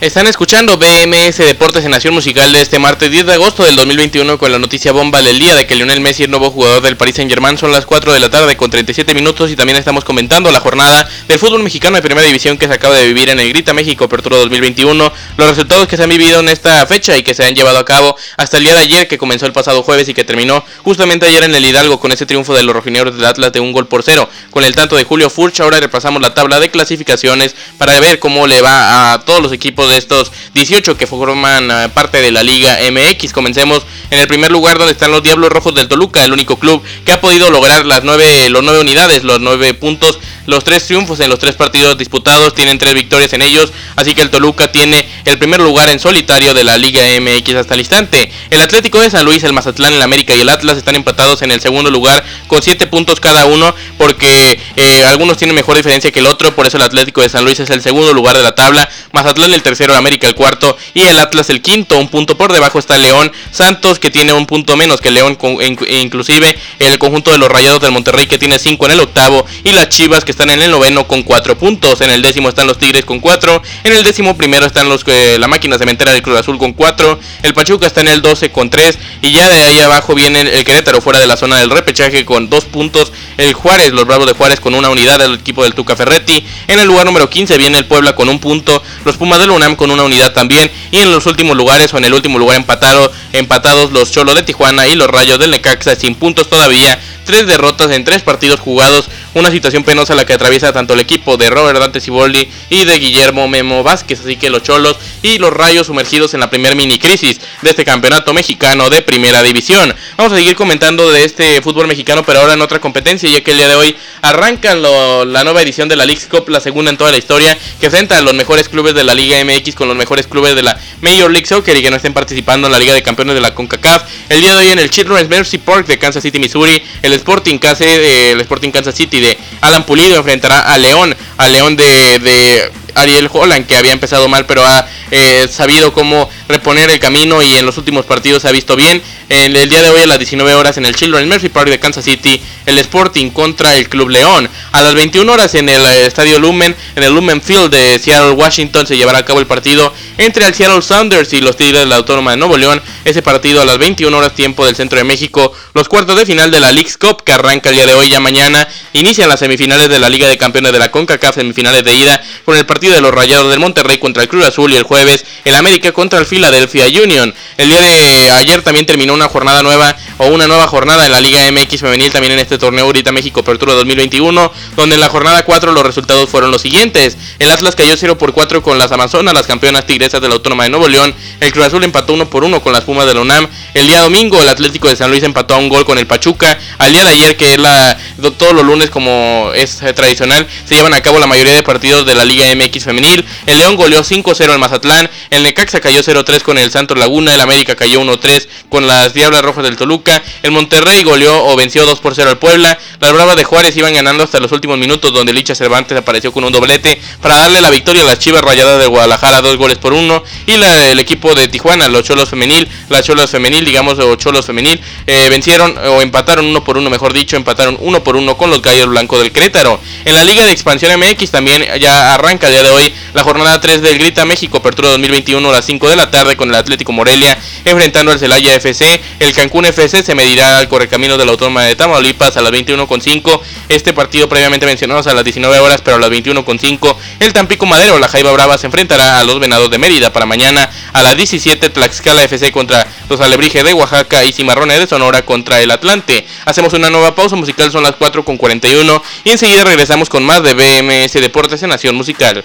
Están 0.00 0.28
escuchando 0.28 0.78
BMS 0.78 1.38
Deportes 1.38 1.84
en 1.84 1.90
Nación 1.90 2.14
Musical 2.14 2.52
de 2.52 2.60
este 2.60 2.78
martes 2.78 3.10
10 3.10 3.26
de 3.26 3.32
agosto 3.32 3.64
del 3.64 3.74
2021 3.74 4.38
con 4.38 4.52
la 4.52 4.60
noticia 4.60 4.92
bomba 4.92 5.20
del 5.22 5.40
día 5.40 5.56
de 5.56 5.66
que 5.66 5.74
Lionel 5.74 6.00
Messi 6.00 6.22
es 6.22 6.28
nuevo 6.28 6.52
jugador 6.52 6.82
del 6.82 6.96
Paris 6.96 7.16
Saint 7.16 7.28
Germain. 7.28 7.58
Son 7.58 7.72
las 7.72 7.84
4 7.84 8.12
de 8.12 8.20
la 8.20 8.30
tarde 8.30 8.56
con 8.56 8.70
37 8.70 9.12
minutos 9.12 9.50
y 9.50 9.56
también 9.56 9.76
estamos 9.76 10.04
comentando 10.04 10.52
la 10.52 10.60
jornada 10.60 11.08
del 11.26 11.40
fútbol 11.40 11.64
mexicano 11.64 11.96
de 11.96 12.02
primera 12.02 12.24
división 12.24 12.58
que 12.58 12.68
se 12.68 12.74
acaba 12.74 12.94
de 12.94 13.08
vivir 13.08 13.28
en 13.28 13.40
el 13.40 13.48
Grita 13.48 13.74
México 13.74 14.04
Apertura 14.04 14.36
2021. 14.36 15.12
Los 15.36 15.48
resultados 15.48 15.88
que 15.88 15.96
se 15.96 16.04
han 16.04 16.10
vivido 16.10 16.38
en 16.38 16.48
esta 16.48 16.86
fecha 16.86 17.16
y 17.16 17.24
que 17.24 17.34
se 17.34 17.44
han 17.44 17.56
llevado 17.56 17.80
a 17.80 17.84
cabo 17.84 18.14
hasta 18.36 18.58
el 18.58 18.62
día 18.62 18.74
de 18.74 18.80
ayer 18.82 19.08
que 19.08 19.18
comenzó 19.18 19.46
el 19.46 19.52
pasado 19.52 19.82
jueves 19.82 20.08
y 20.08 20.14
que 20.14 20.22
terminó 20.22 20.64
justamente 20.84 21.26
ayer 21.26 21.42
en 21.42 21.56
el 21.56 21.64
Hidalgo 21.64 21.98
con 21.98 22.12
ese 22.12 22.24
triunfo 22.24 22.54
de 22.54 22.62
los 22.62 22.72
rojinegros 22.72 23.16
del 23.16 23.24
Atlas 23.24 23.52
de 23.52 23.58
un 23.58 23.72
gol 23.72 23.88
por 23.88 24.04
cero 24.04 24.30
con 24.50 24.62
el 24.62 24.76
tanto 24.76 24.94
de 24.94 25.02
Julio 25.02 25.28
Furch. 25.28 25.58
Ahora 25.58 25.80
repasamos 25.80 26.22
la 26.22 26.34
tabla 26.34 26.60
de 26.60 26.70
clasificaciones 26.70 27.56
para 27.78 27.98
ver 27.98 28.20
cómo 28.20 28.46
le 28.46 28.60
va 28.60 29.14
a 29.14 29.24
todos 29.24 29.42
los 29.42 29.52
equipos 29.52 29.87
de 29.90 29.98
estos 29.98 30.32
18 30.54 30.96
que 30.96 31.06
forman 31.06 31.70
eh, 31.70 31.88
parte 31.92 32.20
de 32.20 32.30
la 32.30 32.42
Liga 32.42 32.78
MX. 32.90 33.32
Comencemos 33.32 33.84
en 34.10 34.20
el 34.20 34.28
primer 34.28 34.50
lugar 34.50 34.78
donde 34.78 34.92
están 34.92 35.10
los 35.10 35.22
Diablos 35.22 35.50
Rojos 35.50 35.74
del 35.74 35.88
Toluca, 35.88 36.24
el 36.24 36.32
único 36.32 36.56
club 36.58 36.82
que 37.04 37.12
ha 37.12 37.20
podido 37.20 37.50
lograr 37.50 37.86
las 37.86 38.04
nueve, 38.04 38.48
los 38.48 38.62
nueve 38.62 38.80
unidades, 38.80 39.24
los 39.24 39.40
nueve 39.40 39.74
puntos, 39.74 40.18
los 40.48 40.64
tres 40.64 40.86
triunfos 40.86 41.20
en 41.20 41.28
los 41.28 41.38
tres 41.38 41.56
partidos 41.56 41.98
disputados, 41.98 42.54
tienen 42.54 42.78
tres 42.78 42.94
victorias 42.94 43.34
en 43.34 43.42
ellos, 43.42 43.70
así 43.96 44.14
que 44.14 44.22
el 44.22 44.30
Toluca 44.30 44.72
tiene 44.72 45.06
el 45.26 45.38
primer 45.38 45.60
lugar 45.60 45.90
en 45.90 46.00
solitario 46.00 46.54
de 46.54 46.64
la 46.64 46.78
Liga 46.78 47.02
MX 47.20 47.54
hasta 47.56 47.74
el 47.74 47.80
instante. 47.80 48.32
El 48.48 48.62
Atlético 48.62 48.98
de 48.98 49.10
San 49.10 49.26
Luis, 49.26 49.44
el 49.44 49.52
Mazatlán, 49.52 49.92
el 49.92 50.00
América 50.00 50.34
y 50.34 50.40
el 50.40 50.48
Atlas 50.48 50.78
están 50.78 50.94
empatados 50.94 51.42
en 51.42 51.50
el 51.50 51.60
segundo 51.60 51.90
lugar 51.90 52.24
con 52.46 52.62
siete 52.62 52.86
puntos 52.86 53.20
cada 53.20 53.44
uno, 53.44 53.74
porque 53.98 54.58
eh, 54.76 55.04
algunos 55.04 55.36
tienen 55.36 55.54
mejor 55.54 55.76
diferencia 55.76 56.10
que 56.10 56.20
el 56.20 56.26
otro, 56.26 56.54
por 56.54 56.66
eso 56.66 56.78
el 56.78 56.82
Atlético 56.82 57.20
de 57.20 57.28
San 57.28 57.44
Luis 57.44 57.60
es 57.60 57.68
el 57.68 57.82
segundo 57.82 58.14
lugar 58.14 58.34
de 58.34 58.42
la 58.42 58.54
tabla, 58.54 58.88
Mazatlán 59.12 59.52
el 59.52 59.62
tercero, 59.62 59.92
el 59.92 59.98
América 59.98 60.26
el 60.26 60.34
cuarto 60.34 60.78
y 60.94 61.02
el 61.02 61.18
Atlas 61.18 61.50
el 61.50 61.60
quinto, 61.60 61.98
un 61.98 62.08
punto 62.08 62.38
por 62.38 62.54
debajo 62.54 62.78
está 62.78 62.96
León, 62.96 63.30
Santos 63.50 63.98
que 63.98 64.10
tiene 64.10 64.32
un 64.32 64.46
punto 64.46 64.78
menos 64.78 65.02
que 65.02 65.10
León, 65.10 65.36
e 65.60 65.98
inclusive 65.98 66.58
el 66.78 66.98
conjunto 66.98 67.32
de 67.32 67.36
los 67.36 67.50
Rayados 67.50 67.82
del 67.82 67.92
Monterrey 67.92 68.26
que 68.26 68.38
tiene 68.38 68.58
cinco 68.58 68.86
en 68.86 68.92
el 68.92 69.00
octavo 69.00 69.44
y 69.62 69.72
las 69.72 69.90
Chivas 69.90 70.24
que 70.24 70.37
están 70.38 70.50
en 70.50 70.62
el 70.62 70.70
noveno 70.70 71.08
con 71.08 71.24
cuatro 71.24 71.58
puntos, 71.58 72.00
en 72.00 72.10
el 72.10 72.22
décimo 72.22 72.48
están 72.48 72.68
los 72.68 72.78
Tigres 72.78 73.04
con 73.04 73.18
cuatro, 73.18 73.60
en 73.82 73.92
el 73.92 74.04
décimo 74.04 74.36
primero 74.36 74.66
están 74.66 74.88
los 74.88 75.02
eh, 75.08 75.36
la 75.36 75.48
máquina 75.48 75.76
cementera 75.78 76.12
del 76.12 76.22
Cruz 76.22 76.38
Azul 76.38 76.58
con 76.58 76.74
cuatro, 76.74 77.18
el 77.42 77.54
Pachuca 77.54 77.88
está 77.88 78.02
en 78.02 78.06
el 78.06 78.22
12 78.22 78.52
con 78.52 78.70
tres 78.70 79.00
y 79.20 79.32
ya 79.32 79.48
de 79.48 79.60
ahí 79.64 79.80
abajo 79.80 80.14
viene 80.14 80.42
el 80.42 80.64
Querétaro 80.64 81.00
fuera 81.00 81.18
de 81.18 81.26
la 81.26 81.36
zona 81.36 81.56
del 81.56 81.70
repechaje 81.70 82.24
con 82.24 82.48
dos 82.48 82.66
puntos, 82.66 83.12
el 83.36 83.52
Juárez, 83.52 83.92
los 83.92 84.06
Bravos 84.06 84.28
de 84.28 84.34
Juárez 84.34 84.60
con 84.60 84.76
una 84.76 84.90
unidad, 84.90 85.20
el 85.20 85.34
equipo 85.34 85.64
del 85.64 85.74
Tuca 85.74 85.96
Ferretti, 85.96 86.46
en 86.68 86.78
el 86.78 86.86
lugar 86.86 87.04
número 87.04 87.28
15 87.28 87.58
viene 87.58 87.76
el 87.76 87.86
Puebla 87.86 88.14
con 88.14 88.28
un 88.28 88.38
punto, 88.38 88.80
los 89.04 89.16
Pumas 89.16 89.40
del 89.40 89.50
UNAM 89.50 89.74
con 89.74 89.90
una 89.90 90.04
unidad 90.04 90.34
también 90.34 90.70
y 90.92 90.98
en 90.98 91.10
los 91.10 91.26
últimos 91.26 91.56
lugares 91.56 91.92
o 91.94 91.98
en 91.98 92.04
el 92.04 92.14
último 92.14 92.38
lugar 92.38 92.58
empatado, 92.58 93.10
empatados 93.32 93.90
los 93.90 94.12
Cholos 94.12 94.36
de 94.36 94.44
Tijuana 94.44 94.86
y 94.86 94.94
los 94.94 95.08
Rayos 95.08 95.40
del 95.40 95.50
Necaxa 95.50 95.96
sin 95.96 96.14
puntos 96.14 96.48
todavía 96.48 96.96
tres 97.28 97.46
derrotas 97.46 97.90
en 97.90 98.04
tres 98.04 98.22
partidos 98.22 98.58
jugados, 98.58 99.10
una 99.38 99.50
situación 99.50 99.84
penosa 99.84 100.14
la 100.14 100.26
que 100.26 100.32
atraviesa 100.32 100.72
tanto 100.72 100.94
el 100.94 101.00
equipo 101.00 101.36
de 101.36 101.50
Robert 101.50 101.78
Dante 101.78 102.00
Ciboldi 102.00 102.48
y 102.70 102.84
de 102.84 102.98
Guillermo 102.98 103.48
Memo 103.48 103.82
Vázquez, 103.82 104.20
así 104.20 104.36
que 104.36 104.50
los 104.50 104.62
Cholos 104.62 104.96
y 105.22 105.38
los 105.38 105.52
Rayos 105.52 105.86
sumergidos 105.86 106.34
en 106.34 106.40
la 106.40 106.50
primer 106.50 106.76
mini 106.76 106.98
crisis 106.98 107.40
de 107.62 107.70
este 107.70 107.84
campeonato 107.84 108.34
mexicano 108.34 108.90
de 108.90 109.02
primera 109.02 109.42
división. 109.42 109.94
Vamos 110.16 110.32
a 110.32 110.36
seguir 110.36 110.56
comentando 110.56 111.10
de 111.10 111.24
este 111.24 111.62
fútbol 111.62 111.86
mexicano, 111.86 112.22
pero 112.24 112.40
ahora 112.40 112.54
en 112.54 112.62
otra 112.62 112.80
competencia, 112.80 113.28
ya 113.30 113.42
que 113.42 113.52
el 113.52 113.58
día 113.58 113.68
de 113.68 113.74
hoy 113.74 113.96
arranca 114.22 114.74
la 114.74 115.44
nueva 115.44 115.62
edición 115.62 115.88
de 115.88 115.96
la 115.96 116.04
League 116.04 116.22
Cup, 116.30 116.48
la 116.48 116.60
segunda 116.60 116.90
en 116.90 116.96
toda 116.96 117.10
la 117.10 117.18
historia, 117.18 117.56
que 117.80 117.86
enfrenta 117.86 118.18
a 118.18 118.22
los 118.22 118.34
mejores 118.34 118.68
clubes 118.68 118.94
de 118.94 119.04
la 119.04 119.14
Liga 119.14 119.42
MX 119.44 119.74
con 119.74 119.88
los 119.88 119.96
mejores 119.96 120.26
clubes 120.26 120.54
de 120.54 120.62
la 120.62 120.78
Major 121.00 121.30
League 121.30 121.46
Soccer 121.46 121.76
y 121.76 121.82
que 121.82 121.90
no 121.90 121.96
estén 121.96 122.12
participando 122.12 122.66
en 122.66 122.72
la 122.72 122.78
Liga 122.78 122.94
de 122.94 123.02
Campeones 123.02 123.34
de 123.34 123.40
la 123.40 123.54
CONCACAF. 123.54 124.02
El 124.28 124.40
día 124.40 124.54
de 124.54 124.66
hoy 124.66 124.72
en 124.72 124.78
el 124.78 124.90
Children's 124.90 125.28
Mercy 125.28 125.58
Park 125.58 125.86
de 125.86 125.98
Kansas 125.98 126.22
City, 126.22 126.38
Missouri, 126.38 126.82
el 127.02 127.12
Sporting, 127.12 127.58
Kansas, 127.58 127.86
eh, 127.86 128.32
el 128.32 128.40
Sporting 128.40 128.70
Kansas 128.70 128.94
City 128.94 129.20
de 129.20 129.27
Alan 129.60 129.84
Pulido 129.84 130.16
enfrentará 130.16 130.60
a 130.60 130.78
León, 130.78 131.16
a 131.36 131.48
León 131.48 131.76
de, 131.76 132.18
de 132.18 132.72
Ariel 132.94 133.28
Holland, 133.32 133.66
que 133.66 133.76
había 133.76 133.92
empezado 133.92 134.28
mal, 134.28 134.46
pero 134.46 134.64
ha 134.64 134.86
eh, 135.10 135.48
sabido 135.50 135.92
cómo 135.92 136.28
reponer 136.48 136.90
el 136.90 136.98
camino 136.98 137.42
y 137.42 137.56
en 137.56 137.66
los 137.66 137.76
últimos 137.78 138.06
partidos 138.06 138.42
se 138.42 138.48
ha 138.48 138.52
visto 138.52 138.74
bien. 138.76 139.02
En 139.28 139.54
el 139.54 139.68
día 139.68 139.82
de 139.82 139.90
hoy 139.90 140.00
a 140.00 140.06
las 140.06 140.18
19 140.18 140.54
horas 140.54 140.78
en 140.78 140.86
el 140.86 140.94
Children's 140.94 141.28
Mercy 141.28 141.50
Park 141.50 141.68
de 141.68 141.78
Kansas 141.78 142.04
City, 142.04 142.40
el 142.64 142.78
Sporting 142.78 143.30
contra 143.30 143.76
el 143.76 143.88
Club 143.88 144.08
León. 144.08 144.48
A 144.72 144.82
las 144.82 144.94
21 144.94 145.30
horas 145.30 145.54
en 145.54 145.68
el 145.68 145.84
eh, 145.84 146.06
Estadio 146.06 146.38
Lumen, 146.38 146.74
en 146.96 147.02
el 147.02 147.14
Lumen 147.14 147.42
Field 147.42 147.70
de 147.70 147.98
Seattle, 147.98 148.32
Washington, 148.32 148.86
se 148.86 148.96
llevará 148.96 149.18
a 149.18 149.24
cabo 149.24 149.40
el 149.40 149.46
partido 149.46 149.92
entre 150.16 150.46
el 150.46 150.54
Seattle 150.54 150.82
Sounders 150.82 151.32
y 151.34 151.40
los 151.40 151.56
Tigres 151.56 151.80
de 151.80 151.86
la 151.86 151.96
Autónoma 151.96 152.30
de 152.30 152.38
Nuevo 152.38 152.56
León. 152.56 152.80
Ese 153.04 153.22
partido 153.22 153.60
a 153.60 153.64
las 153.64 153.78
21 153.78 154.16
horas 154.16 154.34
tiempo 154.34 154.64
del 154.64 154.74
centro 154.74 154.98
de 154.98 155.04
México. 155.04 155.52
Los 155.74 155.88
cuartos 155.88 156.16
de 156.16 156.24
final 156.24 156.50
de 156.50 156.60
la 156.60 156.72
League's 156.72 156.96
Cup 156.96 157.22
que 157.24 157.32
arranca 157.32 157.68
el 157.68 157.76
día 157.76 157.86
de 157.86 157.94
hoy 157.94 158.08
ya 158.08 158.20
mañana. 158.20 158.66
Inician 158.94 159.28
las 159.28 159.40
semifinales 159.40 159.88
de 159.88 159.98
la 159.98 160.08
Liga 160.08 160.28
de 160.28 160.38
Campeones 160.38 160.72
de 160.72 160.78
la 160.78 160.90
CONCACAF, 160.90 161.34
semifinales 161.34 161.84
de 161.84 161.94
ida 161.94 162.22
con 162.44 162.56
el 162.56 162.64
partido 162.64 162.94
de 162.94 163.00
los 163.00 163.12
Rayados 163.12 163.50
del 163.50 163.60
Monterrey 163.60 163.98
contra 163.98 164.22
el 164.22 164.28
Cruz 164.28 164.44
Azul 164.46 164.72
y 164.72 164.76
el 164.76 164.82
jueves 164.82 165.24
el 165.44 165.54
América 165.54 165.92
contra 165.92 166.18
el 166.18 166.26
Philadelphia 166.38 166.86
Union. 167.02 167.34
El 167.56 167.68
día 167.68 167.80
de 167.80 168.30
ayer 168.30 168.62
también 168.62 168.86
terminó 168.86 169.12
una 169.12 169.28
jornada 169.28 169.60
nueva 169.64 169.96
o 170.18 170.26
una 170.28 170.46
nueva 170.46 170.68
jornada 170.68 171.04
en 171.04 171.10
la 171.10 171.20
Liga 171.20 171.40
MX 171.50 171.80
femenil 171.80 172.12
también 172.12 172.32
en 172.32 172.38
este 172.38 172.58
torneo 172.58 172.84
ahorita 172.84 173.10
México 173.10 173.40
Apertura 173.40 173.74
2021, 173.74 174.52
donde 174.76 174.94
en 174.94 175.00
la 175.00 175.08
jornada 175.08 175.44
4 175.44 175.72
los 175.72 175.82
resultados 175.82 176.30
fueron 176.30 176.52
los 176.52 176.62
siguientes. 176.62 177.16
El 177.40 177.50
Atlas 177.50 177.74
cayó 177.74 177.96
0 177.96 178.16
por 178.18 178.32
4 178.32 178.62
con 178.62 178.78
las 178.78 178.92
Amazonas, 178.92 179.34
las 179.34 179.48
campeonas 179.48 179.84
tigresas 179.84 180.20
de 180.20 180.28
la 180.28 180.34
Autónoma 180.34 180.62
de 180.62 180.70
Nuevo 180.70 180.86
León. 180.86 181.12
El 181.40 181.52
Cruz 181.52 181.66
Azul 181.66 181.82
empató 181.82 182.12
1 182.12 182.30
por 182.30 182.44
1 182.44 182.62
con 182.62 182.72
las 182.72 182.84
Pumas 182.84 183.06
de 183.06 183.14
la 183.14 183.20
UNAM. 183.20 183.48
El 183.74 183.88
día 183.88 184.02
domingo 184.02 184.40
el 184.40 184.48
Atlético 184.48 184.88
de 184.88 184.94
San 184.94 185.10
Luis 185.10 185.24
empató 185.24 185.54
a 185.54 185.58
un 185.58 185.68
gol 185.68 185.84
con 185.84 185.98
el 185.98 186.06
Pachuca. 186.06 186.56
Al 186.78 186.92
día 186.92 187.02
de 187.02 187.10
ayer, 187.10 187.36
que 187.36 187.54
es 187.54 187.58
la 187.58 187.98
todos 188.38 188.52
los 188.52 188.64
lunes 188.64 188.90
como 188.90 189.50
es 189.56 189.78
tradicional, 189.96 190.46
se 190.64 190.76
llevan 190.76 190.94
a 190.94 191.00
cabo 191.00 191.18
la 191.18 191.26
mayoría 191.26 191.54
de 191.54 191.64
partidos 191.64 192.06
de 192.06 192.14
la 192.14 192.24
Liga 192.24 192.46
MX 192.54 192.84
femenil. 192.84 193.24
El 193.46 193.58
León 193.58 193.74
goleó 193.74 194.04
5-0 194.04 194.50
al 194.50 194.58
Mazatlán, 194.60 195.10
el 195.30 195.42
Necaxa 195.42 195.80
cayó 195.80 196.02
0-3 196.28 196.42
con 196.42 196.58
el 196.58 196.70
Santos 196.70 196.98
Laguna, 196.98 197.34
el 197.34 197.40
América 197.40 197.74
cayó 197.74 198.00
1-3 198.02 198.46
con 198.68 198.86
las 198.86 199.14
Diablas 199.14 199.42
Rojas 199.42 199.64
del 199.64 199.76
Toluca, 199.76 200.22
el 200.42 200.50
Monterrey 200.50 201.02
goleó 201.02 201.44
o 201.46 201.56
venció 201.56 201.86
2 201.86 202.00
por 202.00 202.14
0 202.14 202.30
al 202.30 202.38
Puebla, 202.38 202.78
las 203.00 203.12
Bravas 203.12 203.36
de 203.36 203.44
Juárez 203.44 203.76
iban 203.76 203.94
ganando 203.94 204.24
hasta 204.24 204.40
los 204.40 204.52
últimos 204.52 204.78
minutos 204.78 205.12
donde 205.12 205.32
Licha 205.32 205.54
Cervantes 205.54 205.96
apareció 205.96 206.32
con 206.32 206.44
un 206.44 206.52
doblete 206.52 207.00
para 207.22 207.36
darle 207.36 207.60
la 207.60 207.70
victoria 207.70 208.02
a 208.02 208.04
las 208.04 208.18
Chivas 208.18 208.42
Rayadas 208.42 208.78
de 208.78 208.86
Guadalajara, 208.86 209.40
dos 209.40 209.56
goles 209.56 209.78
por 209.78 209.92
uno, 209.92 210.22
y 210.46 210.52
el 210.52 210.98
equipo 210.98 211.34
de 211.34 211.48
Tijuana, 211.48 211.88
los 211.88 212.04
Cholos 212.04 212.28
Femenil, 212.28 212.68
las 212.88 213.04
Cholos 213.04 213.30
Femenil, 213.30 213.64
digamos, 213.64 213.98
o 213.98 214.16
Cholos 214.16 214.46
Femenil, 214.46 214.80
eh, 215.06 215.28
vencieron 215.30 215.76
o 215.78 216.02
empataron 216.02 216.46
uno 216.46 216.62
por 216.62 216.76
uno, 216.76 216.90
mejor 216.90 217.12
dicho, 217.12 217.36
empataron 217.36 217.76
uno 217.80 218.02
por 218.02 218.16
uno 218.16 218.36
con 218.36 218.50
los 218.50 218.60
Gallos 218.60 218.88
Blancos 218.88 219.20
del 219.20 219.32
Querétaro. 219.32 219.80
En 220.04 220.14
la 220.14 220.24
Liga 220.24 220.44
de 220.44 220.52
Expansión 220.52 220.98
MX 220.98 221.30
también 221.30 221.64
ya 221.80 222.14
arranca 222.14 222.48
el 222.48 222.54
día 222.54 222.62
de 222.62 222.70
hoy 222.70 222.94
la 223.14 223.22
jornada 223.22 223.60
3 223.60 223.82
del 223.82 223.98
Grita 223.98 224.24
México, 224.24 224.58
apertura 224.58 224.90
2021 224.90 225.48
a 225.48 225.52
las 225.52 225.64
5 225.64 225.88
de 225.88 225.96
la 225.96 226.10
tarde 226.10 226.17
con 226.36 226.48
el 226.48 226.54
Atlético 226.56 226.92
Morelia 226.92 227.38
enfrentando 227.64 228.10
al 228.10 228.18
Celaya 228.18 228.54
FC. 228.54 229.00
El 229.20 229.32
Cancún 229.32 229.66
FC 229.66 230.02
se 230.02 230.14
medirá 230.16 230.58
al 230.58 230.68
correcamino 230.68 231.16
de 231.16 231.24
la 231.24 231.30
Autónoma 231.30 231.62
de 231.62 231.76
Tamaulipas 231.76 232.36
a 232.36 232.42
las 232.42 232.52
21.5. 232.52 233.40
Este 233.68 233.92
partido 233.92 234.28
previamente 234.28 234.66
mencionado 234.66 235.08
a 235.08 235.14
las 235.14 235.24
19 235.24 235.60
horas, 235.60 235.80
pero 235.80 235.96
a 235.96 236.00
las 236.00 236.10
21.5 236.10 236.96
el 237.20 237.32
Tampico 237.32 237.66
Madero, 237.66 237.98
la 237.98 238.08
Jaiba 238.08 238.32
Brava 238.32 238.58
se 238.58 238.66
enfrentará 238.66 239.20
a 239.20 239.24
los 239.24 239.38
Venados 239.38 239.70
de 239.70 239.78
Mérida 239.78 240.12
para 240.12 240.26
mañana 240.26 240.68
a 240.92 241.02
las 241.02 241.16
17 241.16 241.70
Tlaxcala 241.70 242.24
FC 242.24 242.50
contra 242.50 242.86
los 243.08 243.20
Alebrije 243.20 243.62
de 243.62 243.72
Oaxaca 243.72 244.24
y 244.24 244.32
Cimarrones 244.32 244.80
de 244.80 244.86
Sonora 244.86 245.22
contra 245.22 245.60
el 245.60 245.70
Atlante. 245.70 246.26
Hacemos 246.46 246.72
una 246.72 246.90
nueva 246.90 247.14
pausa 247.14 247.36
musical, 247.36 247.70
son 247.70 247.84
las 247.84 247.94
4 247.96 248.24
con 248.24 248.36
41 248.36 249.02
y 249.24 249.30
enseguida 249.30 249.64
regresamos 249.64 250.08
con 250.08 250.24
más 250.24 250.42
de 250.42 250.54
BMS 250.54 251.12
Deportes 251.14 251.62
en 251.62 251.70
Nación 251.70 251.94
Musical. 251.94 252.44